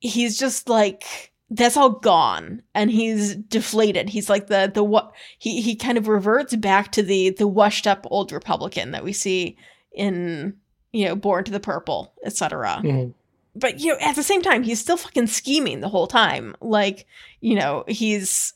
[0.00, 4.08] he's just like that's all gone and he's deflated.
[4.08, 7.86] He's like the the what he he kind of reverts back to the the washed
[7.86, 9.56] up old republican that we see
[9.92, 10.54] in
[10.92, 13.14] you know Born to the Purple, etc Mhm.
[13.54, 16.54] But you know at the same time he's still fucking scheming the whole time.
[16.60, 17.06] Like
[17.40, 18.54] you know he's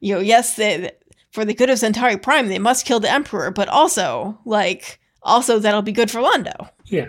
[0.00, 0.92] you know yes they,
[1.32, 5.58] for the good of centauri prime they must kill the emperor but also like also
[5.58, 6.70] that'll be good for londo.
[6.86, 7.08] Yeah.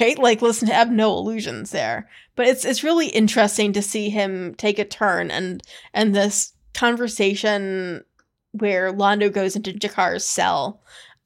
[0.00, 0.18] right?
[0.18, 2.08] Like listen have no illusions there.
[2.36, 5.62] But it's it's really interesting to see him take a turn and
[5.92, 8.04] and this conversation
[8.52, 10.80] where londo goes into G'Kar's cell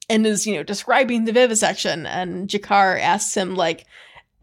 [0.09, 3.85] and is you know describing the vivisection and G'Kar asks him like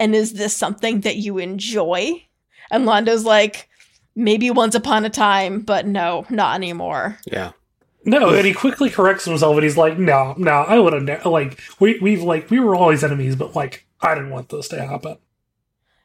[0.00, 2.24] and is this something that you enjoy?
[2.72, 3.68] And Londo's like,
[4.16, 7.18] maybe once upon a time, but no, not anymore.
[7.26, 7.52] yeah
[8.04, 11.22] No, and he quickly corrects himself and he's like, no, no, I would have, ne-
[11.28, 14.84] like, we, we've, like, we were always enemies, but, like, I didn't want this to
[14.84, 15.18] happen.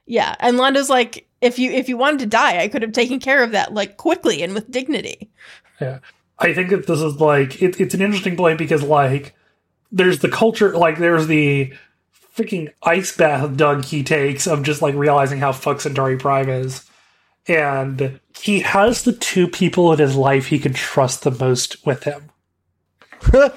[0.05, 3.19] Yeah, and Londo's like, if you if you wanted to die, I could have taken
[3.19, 5.31] care of that like quickly and with dignity.
[5.81, 5.99] Yeah.
[6.37, 9.33] I think that this is, like, it, it's an interesting point because, like,
[9.91, 11.73] there's the culture, like, there's the
[12.35, 16.83] freaking ice bath Doug he takes of just, like, realizing how fucked Centauri Prime is.
[17.47, 22.03] And he has the two people in his life he can trust the most with
[22.03, 22.31] him.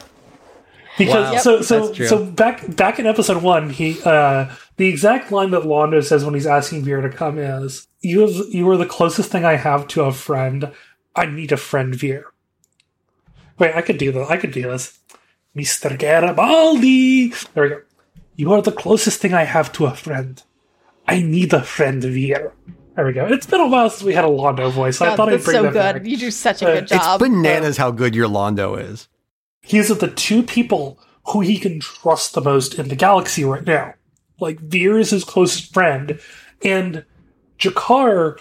[0.98, 1.38] Because Wow.
[1.38, 6.04] So so so back back in episode one, he uh the exact line that Londo
[6.04, 9.44] says when he's asking Vir to come is you have you are the closest thing
[9.44, 10.72] I have to a friend.
[11.14, 12.24] I need a friend Vir.
[13.58, 14.28] Wait, I could do this.
[14.28, 14.98] I could do this.
[15.56, 15.96] Mr.
[15.96, 17.32] Garibaldi.
[17.54, 17.80] There we go.
[18.38, 20.40] You are the closest thing I have to a friend.
[21.08, 22.52] I need a friend here.
[22.94, 23.26] There we go.
[23.26, 25.00] It's been a while since we had a Londo voice.
[25.00, 26.02] I God, thought I'd bring so that good.
[26.02, 26.06] back.
[26.06, 27.20] You do such a Uh, good job.
[27.20, 29.08] It's bananas how good your Londo is.
[29.60, 33.66] He He's the two people who he can trust the most in the galaxy right
[33.66, 33.94] now.
[34.38, 36.20] Like Vir is his closest friend,
[36.62, 37.04] and
[37.58, 38.38] G'Kar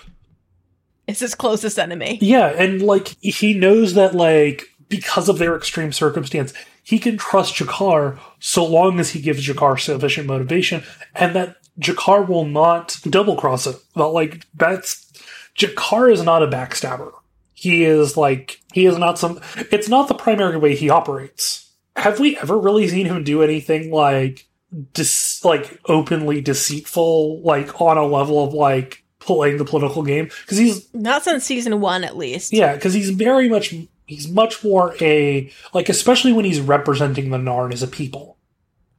[1.08, 2.20] is his closest enemy.
[2.22, 6.54] Yeah, and like he knows that like because of their extreme circumstance,
[6.88, 10.84] he can trust G'Kar so long as he gives G'Kar sufficient motivation,
[11.14, 13.76] and that G'Kar will not double cross it.
[13.94, 15.12] But like that's
[15.60, 17.12] G'Kar is not a backstabber.
[17.54, 19.42] He is like he is not some.
[19.70, 21.70] It's not the primary way he operates.
[21.98, 24.48] Have we ever really seen him do anything like
[24.94, 30.30] dis- like openly deceitful, like on a level of like playing the political game?
[30.44, 32.54] Because he's Not since season one, at least.
[32.54, 33.76] yeah, because he's very much
[34.08, 38.38] he's much more a like especially when he's representing the Narn as a people.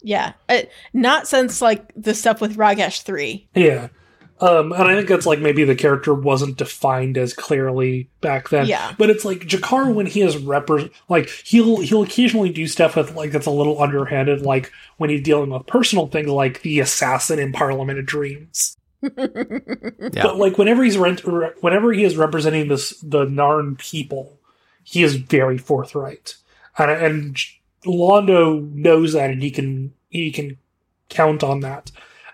[0.00, 0.34] Yeah.
[0.48, 3.48] Uh, not since like the stuff with Ragesh three.
[3.54, 3.88] Yeah.
[4.40, 8.66] Um, and I think that's like maybe the character wasn't defined as clearly back then.
[8.66, 8.94] Yeah.
[8.96, 13.16] But it's like G'Kar when he is repre- like he'll he'll occasionally do stuff with
[13.16, 17.40] like that's a little underhanded, like when he's dealing with personal things like the assassin
[17.40, 18.76] in Parliament of Dreams.
[20.11, 20.22] Yeah.
[20.22, 24.38] But like whenever he's rent- re- whenever he is representing this the Narn people,
[24.91, 26.34] he is very forthright,
[26.78, 27.36] and and
[27.84, 30.57] Londo knows that, and he can he can
[31.09, 31.91] count on that,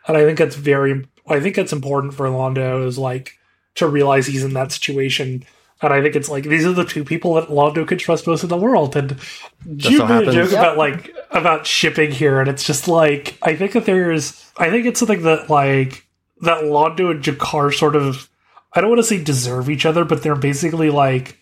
[0.06, 3.38] and I think that's very I think it's important for Londo is like
[3.76, 5.44] to realize he's in that situation.
[5.82, 8.42] And I think it's like these are the two people that Londo could trust most
[8.44, 8.94] in the world.
[8.96, 9.18] And
[9.66, 10.58] you so made a joke Yep.
[10.60, 14.86] about like about shipping here, and it's just like I think that there's I think
[14.86, 16.06] it's something that like
[16.42, 18.30] that Londo and G'Kar sort of
[18.72, 21.38] I don't want to say deserve each other, but they're basically like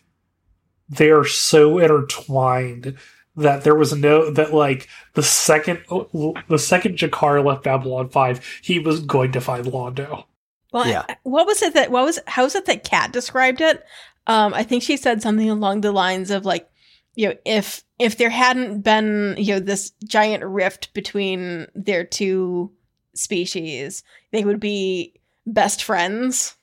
[0.92, 2.96] they are so intertwined
[3.36, 8.78] that there was no that like the second the second G'Kar left Babylon Five, he
[8.78, 10.24] was going to find Londo.
[10.72, 11.04] Well, Yeah.
[11.08, 13.82] I- what was it that what was how was it that Kat described it?
[14.26, 16.68] Um, I think she said something along the lines of like,
[17.14, 22.70] you know, if if there hadn't been you know this giant rift between their two
[23.14, 25.14] species, they would be
[25.46, 26.56] best friends,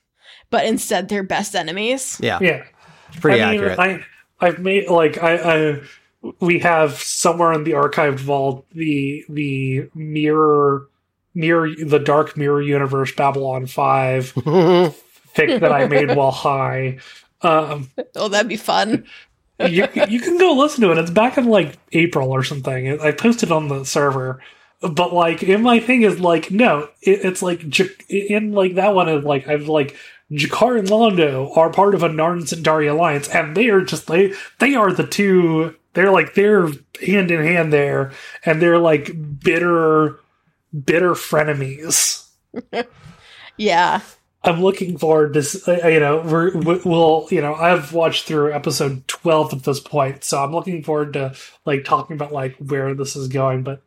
[0.50, 2.18] but instead they're best enemies.
[2.22, 2.38] yeah.
[2.40, 2.64] Yeah,
[3.08, 3.78] It's pretty I mean, accurate.
[3.78, 4.04] I
[4.40, 5.80] I've made like I, I
[6.40, 10.88] we have somewhere in the archived vault the the mirror
[11.34, 16.98] mirror the dark mirror universe Babylon Five fic that I made while high.
[17.42, 19.06] Um, Oh, that'd be fun.
[19.58, 20.98] you you can go listen to it.
[20.98, 23.00] It's back in like April or something.
[23.00, 24.42] I posted on the server.
[24.82, 27.62] But like, in my thing is like, no, it, it's like
[28.08, 29.94] in like that one is like I've like
[30.30, 34.32] G'Kar and Londo are part of a Narn Centauri alliance, and they are just they
[34.58, 35.74] they are the two.
[35.94, 36.68] They're like they're
[37.04, 38.12] hand in hand there,
[38.44, 39.10] and they're like
[39.40, 40.20] bitter,
[40.84, 42.28] bitter frenemies.
[43.56, 44.00] Yeah.
[44.42, 45.40] I'm looking forward to
[45.84, 49.80] uh, you know we're, we- we'll you know I've watched through episode 12 at this
[49.80, 51.34] point, so I'm looking forward to
[51.66, 53.82] like talking about like where this is going, but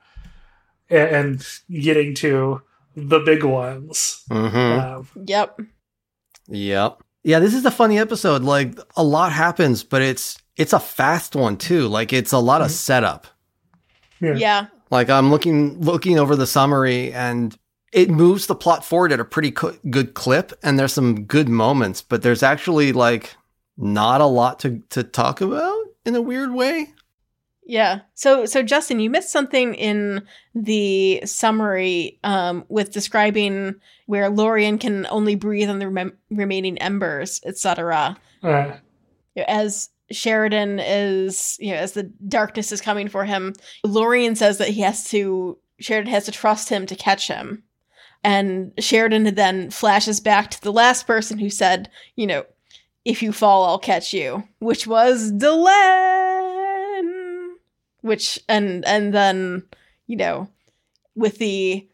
[0.92, 1.48] and, and
[1.84, 2.62] getting to
[2.96, 4.24] the big ones.
[4.30, 5.60] hmm Um, Yep.
[6.48, 7.02] Yep.
[7.24, 8.44] Yeah, this is a funny episode.
[8.44, 11.88] Like a lot happens, but it's it's a fast one too.
[11.88, 12.74] Like it's a lot of mm-hmm.
[12.74, 13.28] setup.
[14.20, 14.36] Yeah.
[14.36, 14.66] Yeah.
[14.92, 17.58] Like I'm looking looking over the summary and
[17.92, 21.48] it moves the plot forward at a pretty co- good clip and there's some good
[21.48, 23.36] moments, but there's actually like
[23.78, 26.94] not a lot to to talk about in a weird way.
[27.66, 28.02] Yeah.
[28.14, 35.08] So so Justen, you missed something in the summary um, with describing where Lorian can
[35.10, 38.18] only breathe on the rem- remaining embers, etc.
[38.44, 38.78] uh,
[39.48, 43.54] As Sheridan is, you know, as the darkness is coming for him,
[43.84, 47.64] Lorian says that he has to Sheridan has to trust him to catch him.
[48.26, 52.46] And Sheridan then flashes back to the last person who said, you know,
[53.04, 56.43] if you fall, I'll catch you, which was Delenn.
[58.04, 59.64] Which and and then
[60.06, 60.48] you know,
[61.16, 61.88] with the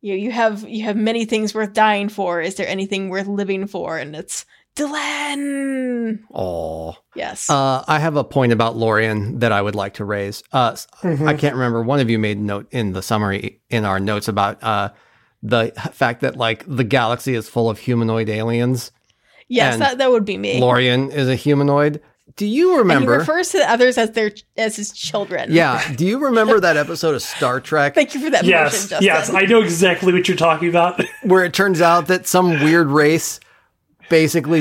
[0.00, 2.40] you you have you have many things worth dying for.
[2.40, 3.96] Is there anything worth living for?
[3.98, 4.44] And it's
[4.74, 6.20] Delenn.
[6.32, 6.96] Oh.
[7.14, 7.50] Yes.
[7.50, 10.42] Uh, I have a point about Lorian that I would like to raise.
[10.52, 10.72] Uh,
[11.02, 11.28] mhm.
[11.28, 11.82] I can't remember.
[11.82, 14.90] One of you made a note in the summary in our notes about uh,
[15.42, 18.90] the fact that like the galaxy is full of humanoid aliens.
[19.48, 20.58] yes, that that would be me.
[20.60, 22.00] Lorian is a humanoid.
[22.36, 23.12] Do you remember?
[23.14, 25.52] and he refers to the others as their as his children.
[25.52, 25.92] yeah.
[25.96, 29.02] Do you remember that episode of Star Trek Thank you for that yes, mention, Justen.
[29.02, 31.02] yes, I know exactly what you're talking about.
[31.22, 33.38] where it turns out that some weird race
[34.08, 34.60] basically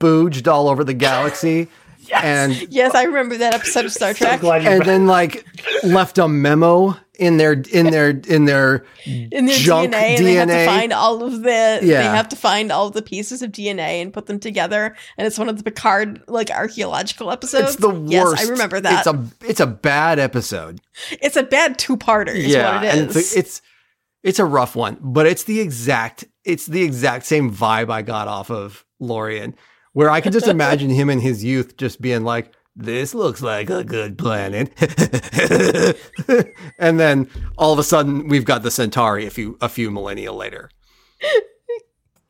[0.00, 1.68] spooged all over the galaxy
[2.00, 4.40] yes, and yes, I remember that episode of Star so Trek.
[4.40, 4.68] glad you.
[4.70, 5.46] and then like
[5.82, 10.34] left a memo in their in their in their in their junk DNA, and they
[10.34, 10.66] have to DNA.
[10.66, 12.02] find all of the yeah.
[12.02, 15.26] they have to find all of the pieces of DNA and put them together and
[15.26, 17.74] it's one of the Picard like archaeological episodes.
[17.74, 18.10] it's the worst.
[18.10, 19.06] Yes, I remember that.
[19.06, 20.80] It's a it's a bad episode.
[21.10, 21.78] It's a bad
[22.74, 23.62] what it and it's, a, it's
[24.22, 28.28] it's a rough one, but it's the exact it's the exact same vibe I got
[28.28, 29.54] off of Lorian,
[29.92, 33.70] where I can just imagine him in his youth just being like, "This looks like
[33.70, 34.70] a good planet,"
[36.78, 40.32] and then all of a sudden we've got the Centauri a few a few millennia
[40.32, 40.70] later.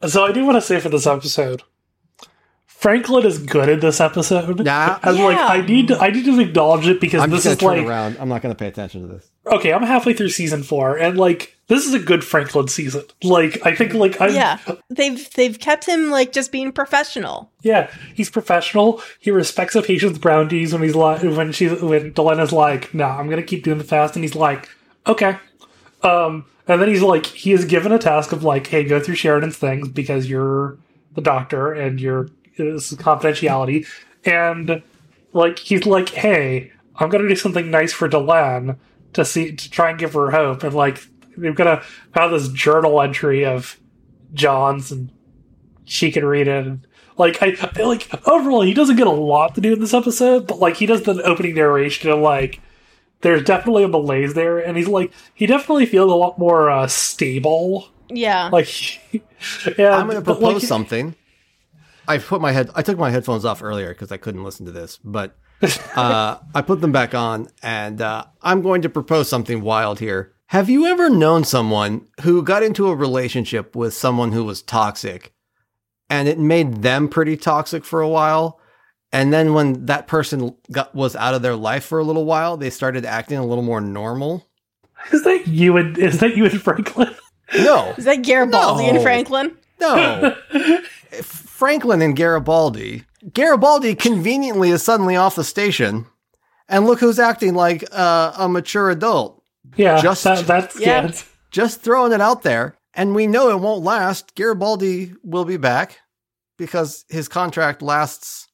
[0.07, 1.63] So I do want to say for this episode,
[2.67, 4.65] Franklin is good in this episode.
[4.65, 4.99] Nah.
[5.03, 5.47] And like Yeah.
[5.47, 7.87] I need to, I need to acknowledge it because I'm this just is turn like
[7.87, 8.17] around.
[8.19, 9.31] I'm not gonna pay attention to this.
[9.47, 13.03] okay, I'm halfway through season four, and like this is a good Franklin season.
[13.23, 14.59] Like I think like I yeah.
[14.91, 17.51] They've they've kept him like just being professional.
[17.63, 19.01] Yeah, he's professional.
[19.19, 23.31] He respects the patient's boundaries when he's like when she's when Delenn's like, "No, I'm
[23.31, 24.69] gonna keep doing the fast," and he's like,
[25.07, 25.39] "Okay."
[26.03, 29.15] Um, and then he's like, he is given a task of like, "Hey, go through
[29.15, 30.77] Sheridan's things because you're
[31.15, 33.87] the doctor and you're this is confidentiality."
[34.27, 34.83] And
[35.33, 38.77] like he's like, "Hey, I'm gonna do something nice for Delenn
[39.15, 41.01] to see to try and give her hope." And like
[41.37, 41.83] they've got to
[42.15, 43.79] have this journal entry of
[44.33, 45.11] John's and
[45.85, 46.67] she can read it.
[46.67, 46.87] And,
[47.19, 50.47] like I, I like overall, he doesn't get a lot to do in this episode,
[50.47, 52.61] but like he does the opening narration and like
[53.23, 56.87] there's definitely a malaise there, and he's like he definitely feels a lot more uh,
[56.87, 57.89] stable.
[58.09, 58.51] Yeah.
[58.53, 58.69] Like,
[59.79, 61.15] yeah, I'm going to propose like, something.
[62.07, 62.71] I put my head.
[62.75, 65.37] I took my headphones off earlier because I couldn't listen to this, but
[65.97, 70.32] uh, I put them back on, and uh, I'm going to propose something wild here.
[70.53, 75.33] Have you ever known someone who got into a relationship with someone who was toxic,
[76.11, 78.61] and it made them pretty toxic for a while?
[79.11, 82.59] And then when that person got was out of their life for a little while,
[82.59, 84.47] they started acting a little more normal.
[85.11, 87.15] Is that you and is that you and Franklin?
[87.57, 88.91] No, Is that Garibaldi No.
[88.91, 89.57] and Franklin?
[89.81, 90.37] No.
[91.23, 93.05] Franklin and Garibaldi.
[93.33, 96.05] Garibaldi conveniently is suddenly off the station.
[96.69, 99.42] And look who's acting like uh, a mature adult.
[99.77, 101.07] Yeah, Just- that, that's Yeah.
[101.07, 101.13] yeah.
[101.51, 102.77] Just throwing it out there.
[102.95, 104.35] And we know it won't last.
[104.35, 105.99] Garibaldi will be back
[106.59, 108.49] because his contract lasts,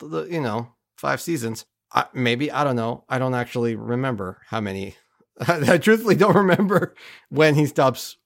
[0.00, 1.66] the, you know, five seasons.
[1.92, 3.04] I, maybe, I don't know.
[3.08, 4.96] I don't actually remember how many.
[5.46, 6.94] I truthfully don't remember
[7.28, 8.16] when he stops,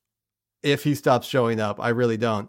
[0.62, 1.80] if he stops showing up.
[1.80, 2.48] I really don't.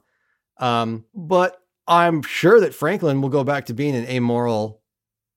[0.59, 1.57] Um, but
[1.87, 4.81] I'm sure that Franklin will go back to being an amoral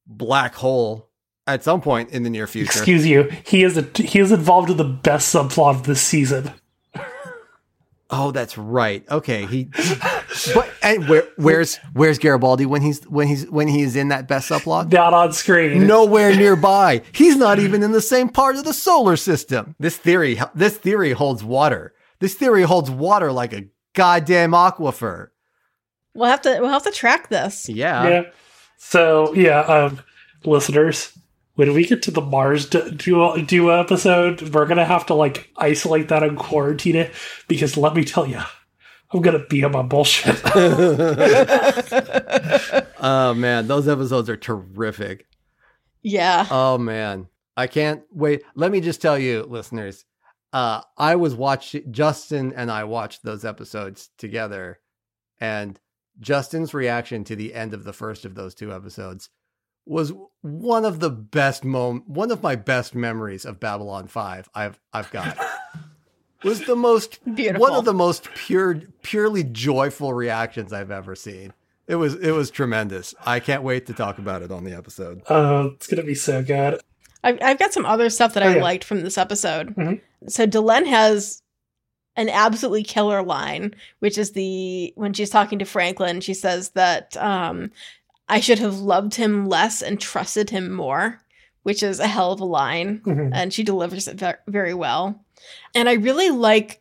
[0.07, 1.09] black hole
[1.47, 2.79] at some point in the near future.
[2.79, 3.31] Excuse you.
[3.45, 6.53] He is a, he is involved in the best subplot of this season.
[8.11, 9.05] Oh, that's right.
[9.11, 9.65] Okay, he.
[10.55, 14.51] but and where where's where's Garibaldi when he's when he's when he's in that best
[14.51, 14.93] subplot?
[14.93, 15.87] Not on screen.
[15.87, 17.03] Nowhere nearby.
[17.13, 19.75] He's not even in the same part of the solar system.
[19.81, 21.95] This theory this theory holds water.
[22.21, 23.65] This theory holds water like a
[23.95, 25.29] goddamn aquifer.
[26.15, 27.69] We'll have to we'll have to track this.
[27.69, 28.09] Yeah.
[28.09, 28.23] Yeah.
[28.77, 30.01] So yeah, um,
[30.45, 31.11] listeners,
[31.55, 35.51] when we get to the Mars du- duo, duo episode, we're gonna have to like
[35.57, 37.13] isolate that and quarantine it
[37.49, 38.41] because let me tell you,
[39.13, 40.41] I'm gonna be on my bullshit.
[43.05, 45.27] Oh man, those episodes are terrific.
[46.01, 46.47] Yeah.
[46.51, 48.43] Oh man, I can't wait.
[48.55, 50.07] Let me just tell you, listeners.
[50.55, 54.79] Uh, I was watching Justen and I watched those episodes together,
[55.39, 55.79] and
[56.19, 59.29] Justen's reaction to the end of the first of those two episodes
[59.87, 60.13] was
[60.43, 64.49] one of the best mom, one of my best memories of Babylon Five.
[64.55, 65.39] I've I've got
[66.45, 67.61] was the most Beautiful.
[67.61, 71.53] one of the most pure, purely joyful reactions I've ever seen.
[71.87, 73.15] It was it was tremendous.
[73.27, 75.23] I can't wait to talk about it on the episode.
[75.29, 76.81] uh, it's gonna be so good.
[77.23, 78.63] I've, I've got some other stuff that Oh, I yeah.
[78.63, 79.75] liked from this episode.
[79.77, 80.01] Mhm.
[80.29, 81.43] So Delenn has
[82.17, 87.17] an absolutely killer line, which is the when she's talking to Franklin, she says that
[87.19, 87.71] um,
[88.29, 91.21] I should have loved him less and trusted him more,
[91.63, 93.31] which is a hell of a line, Mhm.
[93.35, 95.25] and she delivers it very well.
[95.75, 96.81] And I really like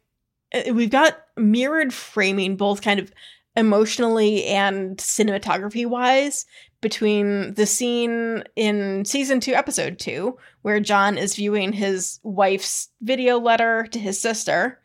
[0.53, 3.11] uh, we've got mirrored framing, both kind of
[3.57, 6.45] emotionally and cinematography wise
[6.81, 13.39] between the scene in season two, episode two, where John is viewing his wife's video
[13.39, 14.79] letter to his sister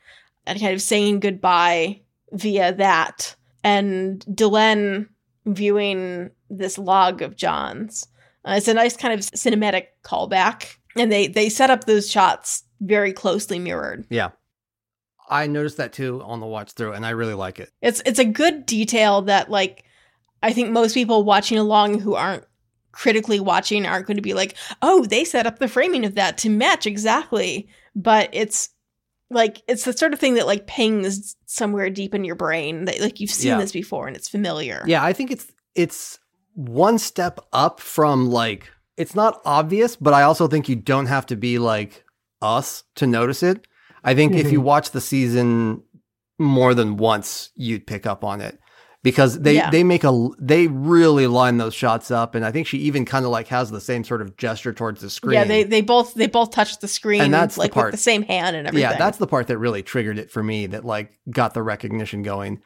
[0.47, 2.01] and kind of saying goodbye
[2.32, 5.09] via that, and Delenn
[5.54, 8.06] viewing this log of John's.
[8.44, 12.64] Uh, it's a nice kind of cinematic callback, and they they set up those shots
[12.80, 14.06] very closely mirrored.
[14.10, 14.30] Yeah.
[15.30, 17.70] I noticed that too on the watch through, and I really like it.
[17.82, 19.84] It's it's a good detail that like
[20.42, 22.44] I think most people watching along who aren't
[22.92, 26.38] critically watching aren't going to be like, oh, they set up the framing of that
[26.38, 27.68] to match exactly.
[27.94, 28.70] But it's
[29.30, 33.00] like it's the sort of thing that like pings somewhere deep in your brain that
[33.00, 33.59] like you've seen Yeah.
[33.59, 34.82] this before and it's familiar.
[34.86, 36.18] Yeah, I think it's it's
[36.55, 41.26] one step up from like it's not obvious, but I also think you don't have
[41.26, 42.05] to be like
[42.42, 43.66] us to notice it.
[44.02, 44.66] I think if you mm-hmm.
[44.66, 45.82] watch the season
[46.38, 48.59] more than once, you'd pick up on it
[49.02, 49.70] because they Yeah.
[49.70, 53.24] they make a they really line those shots up, and I think she even kind
[53.24, 55.34] of like has the same sort of gesture towards the screen.
[55.34, 57.94] Yeah, they they both they both touch the screen And that's the like part- with
[58.00, 58.90] the same hand and everything.
[58.90, 62.22] Yeah, that's the part that really triggered it for me that like got the recognition
[62.22, 62.60] going.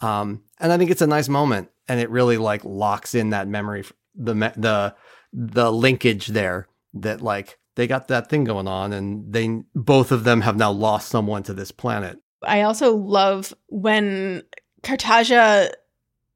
[0.00, 3.46] Um, and I think it's a nice moment and it really like locks in that
[3.46, 3.84] memory,
[4.16, 4.94] the, the,
[5.32, 10.24] the linkage there that like they got that thing going on and they, both of
[10.24, 12.18] them have now lost someone to this planet.
[12.42, 14.42] I also love when
[14.82, 15.72] Cartagia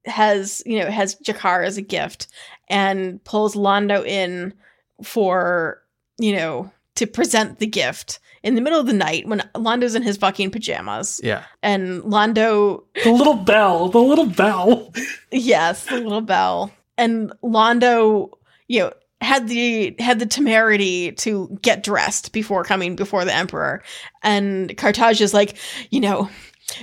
[0.05, 2.28] has, you know, has G'Kar as a gift
[2.68, 4.55] and pulls Londo in
[5.02, 5.82] for,
[6.18, 10.02] you know, to present the gift in the middle of the night when Londo's in
[10.02, 11.20] his fucking pajamas.
[11.23, 11.44] Yeah.
[11.62, 14.93] And Londo, The little bell, the little bell.
[15.32, 16.70] yes, the little bell.
[16.97, 18.31] And Londo,
[18.68, 23.82] you know, had the had the temerity to get dressed before coming before the emperor
[24.23, 25.56] and Cartagia is like
[25.90, 26.28] you know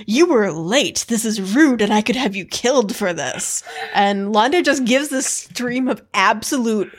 [0.06, 3.62] you were late this is rude and i could have you killed for this
[3.94, 6.90] and londo just gives this stream of absolute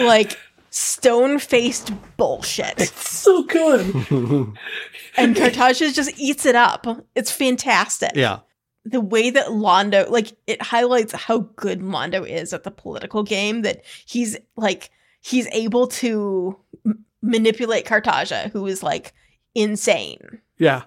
[0.00, 0.38] like
[0.70, 3.80] stone-faced bullshit It's so good.
[5.16, 8.40] and Cartagia just eats it up it's fantastic yeah.
[8.84, 13.62] the way that Londo, like, it highlights how good Londo is at the political game.
[13.62, 14.90] That he's like,
[15.20, 19.14] he's able to m- manipulate Cartagia, who is like
[19.54, 20.40] insane.
[20.58, 20.82] Yeah.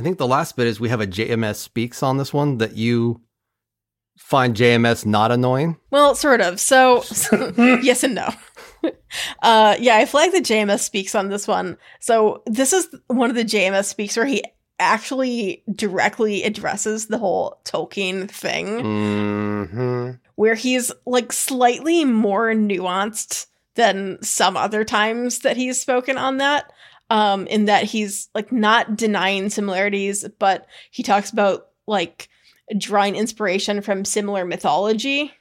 [0.00, 2.74] I think the last bit is we have a JMS speaks on this one that
[2.74, 3.20] you
[4.16, 5.76] find JMS not annoying.
[5.90, 6.58] Well, sort of.
[6.58, 7.04] So,
[7.58, 8.30] yes and no.
[9.42, 11.76] uh, yeah, I flagged the JMS speaks on this one.
[12.00, 14.42] So, this is one of the JMS speaks where he
[14.78, 18.66] actually directly addresses the whole Tolkien thing.
[18.66, 20.10] Mm-hmm.
[20.36, 26.72] where he's like slightly more nuanced than some other times that he's spoken on that
[27.10, 32.28] um in that he's like not denying similarities but he talks about like
[32.78, 35.32] drawing inspiration from similar mythology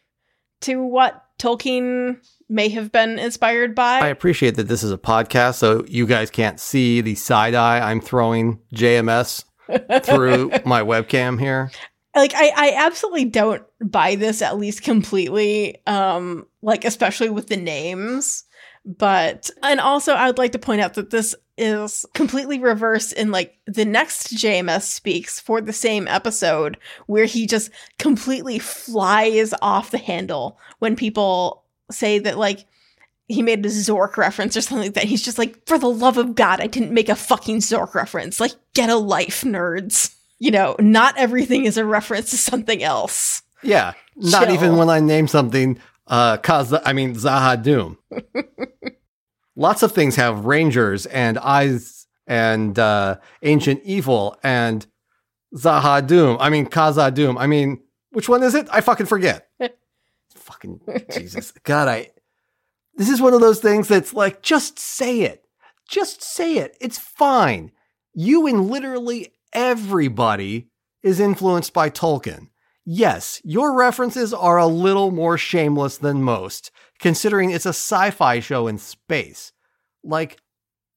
[0.61, 2.17] to what Tolkien
[2.49, 6.29] may have been inspired by I appreciate that this is a podcast, so you guys
[6.29, 9.45] can't see the side eye I'm throwing JMS
[10.03, 11.71] through my webcam here.
[12.15, 17.55] like I, I absolutely don't buy this at least completely um like especially with the
[17.57, 18.43] names
[18.83, 23.31] but and also i would like to point out that this is completely reversed in
[23.31, 26.77] like the next jms speaks for the same episode
[27.07, 32.65] where he just completely flies off the handle when people say that like
[33.29, 35.03] he made a Zork reference or something like that.
[35.03, 38.39] He's just like, for the love of God, I didn't make a fucking Zork reference.
[38.39, 40.15] Like, get a life, nerds.
[40.39, 43.43] You know, not everything is a reference to something else.
[43.61, 44.53] Yeah, not Chill.
[44.55, 45.79] even when I name something.
[46.07, 47.97] Uh, cause I mean Z'ha'dum.
[49.59, 54.87] Lots of things have rangers and eyes and uh, ancient evil and
[55.53, 56.37] Z'ha'dum.
[56.39, 57.35] I mean Khazad-dûm.
[57.37, 57.81] I mean,
[58.11, 58.69] which one is it?
[58.71, 59.49] I fucking forget.
[60.33, 60.79] fucking
[61.11, 61.89] Jesus, God!
[61.89, 62.11] I.
[62.95, 65.43] This is one of those things that's like, just say it.
[65.89, 66.77] Just say it.
[66.79, 67.71] It's fine.
[68.13, 70.69] You and literally everybody
[71.03, 72.47] is influenced by Tolkien.
[72.85, 78.39] Yes, your references are a little more shameless than most, considering it's a sci fi
[78.39, 79.51] show in space.
[80.03, 80.37] Like,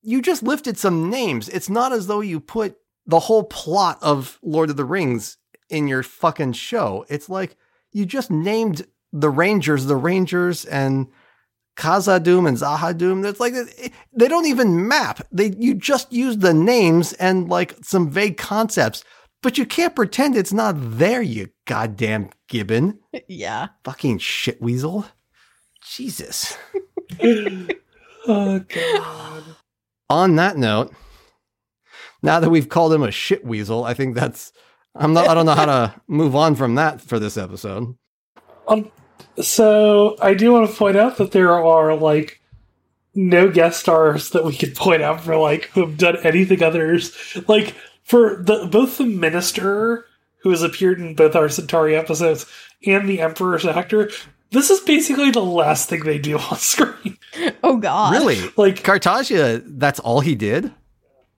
[0.03, 1.49] you just lifted some names.
[1.49, 2.77] It's not as though you put
[3.07, 5.39] the whole plot of Lord of the Rings
[5.71, 7.05] in your fucking show.
[7.09, 7.57] It's like
[7.93, 11.09] you just named the Rangers the Rangers and
[11.77, 13.25] Khazad-dûm and Z'ha'dum.
[13.27, 13.55] It's like
[14.13, 15.27] they don't even map.
[15.33, 19.05] They you just use the names and like some vague concepts,
[19.43, 21.23] but you can't pretend it's not there.
[21.23, 23.69] You goddamn gibbon, yeah.
[23.85, 25.07] fucking shitweasel.
[25.85, 26.57] Jesus.
[28.27, 29.43] Oh god.
[30.09, 30.95] On that note,
[32.23, 34.53] now that we've called him a shit weasel, I think that's.
[34.95, 35.29] I'm not.
[35.29, 37.97] I don't know how to move on from that for this episode.
[38.69, 38.93] Um,
[39.41, 42.41] so I do want to point out that there are like
[43.15, 47.17] no guest stars that we could point out for like who have done anything others.
[47.49, 50.07] Like for the both the minister
[50.43, 52.47] who has appeared in both our Centauri episodes
[52.87, 54.11] and the Emperor's actor.
[54.53, 57.19] This is basically the last thing they do on screen.
[57.65, 58.13] Oh God.
[58.13, 59.63] Really, Like, Cartagia.
[59.67, 60.73] That's all he did.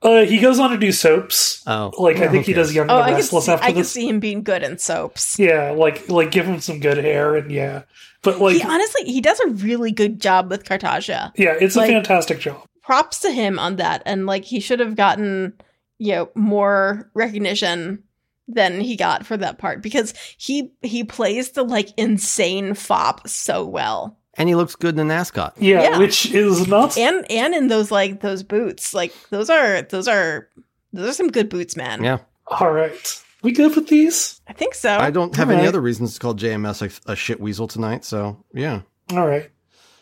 [0.02, 1.62] uh, he goes on to do soaps.
[1.66, 3.52] Oh, Like, I yeah, think he does Young Oh, and I the could Restless see,
[3.52, 3.92] after I could this.
[3.92, 5.38] see him being good in soaps.
[5.38, 7.82] Yeah, like like give him some good hair and yeah.
[8.22, 11.32] But like, he honestly he does a really good job with Cartagia.
[11.36, 12.66] yeah, it's like- a fantastic job.
[12.82, 15.54] Props to him on that, and like he should have gotten
[15.98, 18.02] you know more recognition
[18.48, 23.64] than he got for that part because he he plays the like insane fop so
[23.64, 25.54] well, And he looks good in the ascot.
[25.58, 25.98] Yeah, Yeah.
[25.98, 26.98] which is not.
[26.98, 30.48] and and in those like those boots, like those are those are
[30.92, 32.04] those are some good boots, man.
[32.04, 32.18] Yeah.
[32.46, 34.40] All right, we good with these?
[34.46, 34.90] I think so.
[34.98, 35.68] I don't have any Alright.
[35.68, 38.04] other reasons to call JMS a, a shit weasel tonight.
[38.04, 38.82] So yeah.
[39.12, 39.50] All right.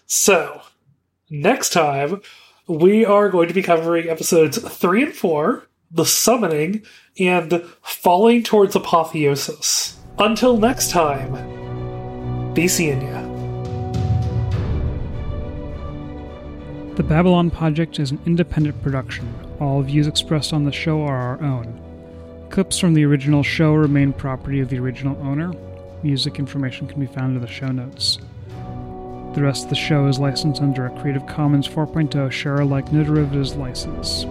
[0.06, 0.60] So
[1.30, 2.20] next time
[2.66, 6.82] we are going to be covering episodes three and four, the summoning,
[7.18, 9.98] and falling towards apotheosis.
[10.18, 11.32] Until next time,
[12.54, 13.22] be seeing ya.
[16.96, 19.34] The Babylon Podject is an independent production.
[19.60, 21.78] All views expressed on the show are our own.
[22.50, 25.52] Clips from the original show remain property of the original owner.
[26.02, 28.18] Music information can be found in the show notes.
[29.34, 33.02] The rest of the show is licensed under a Creative Commons 4.0 share alike no
[33.02, 34.26] derivatives license.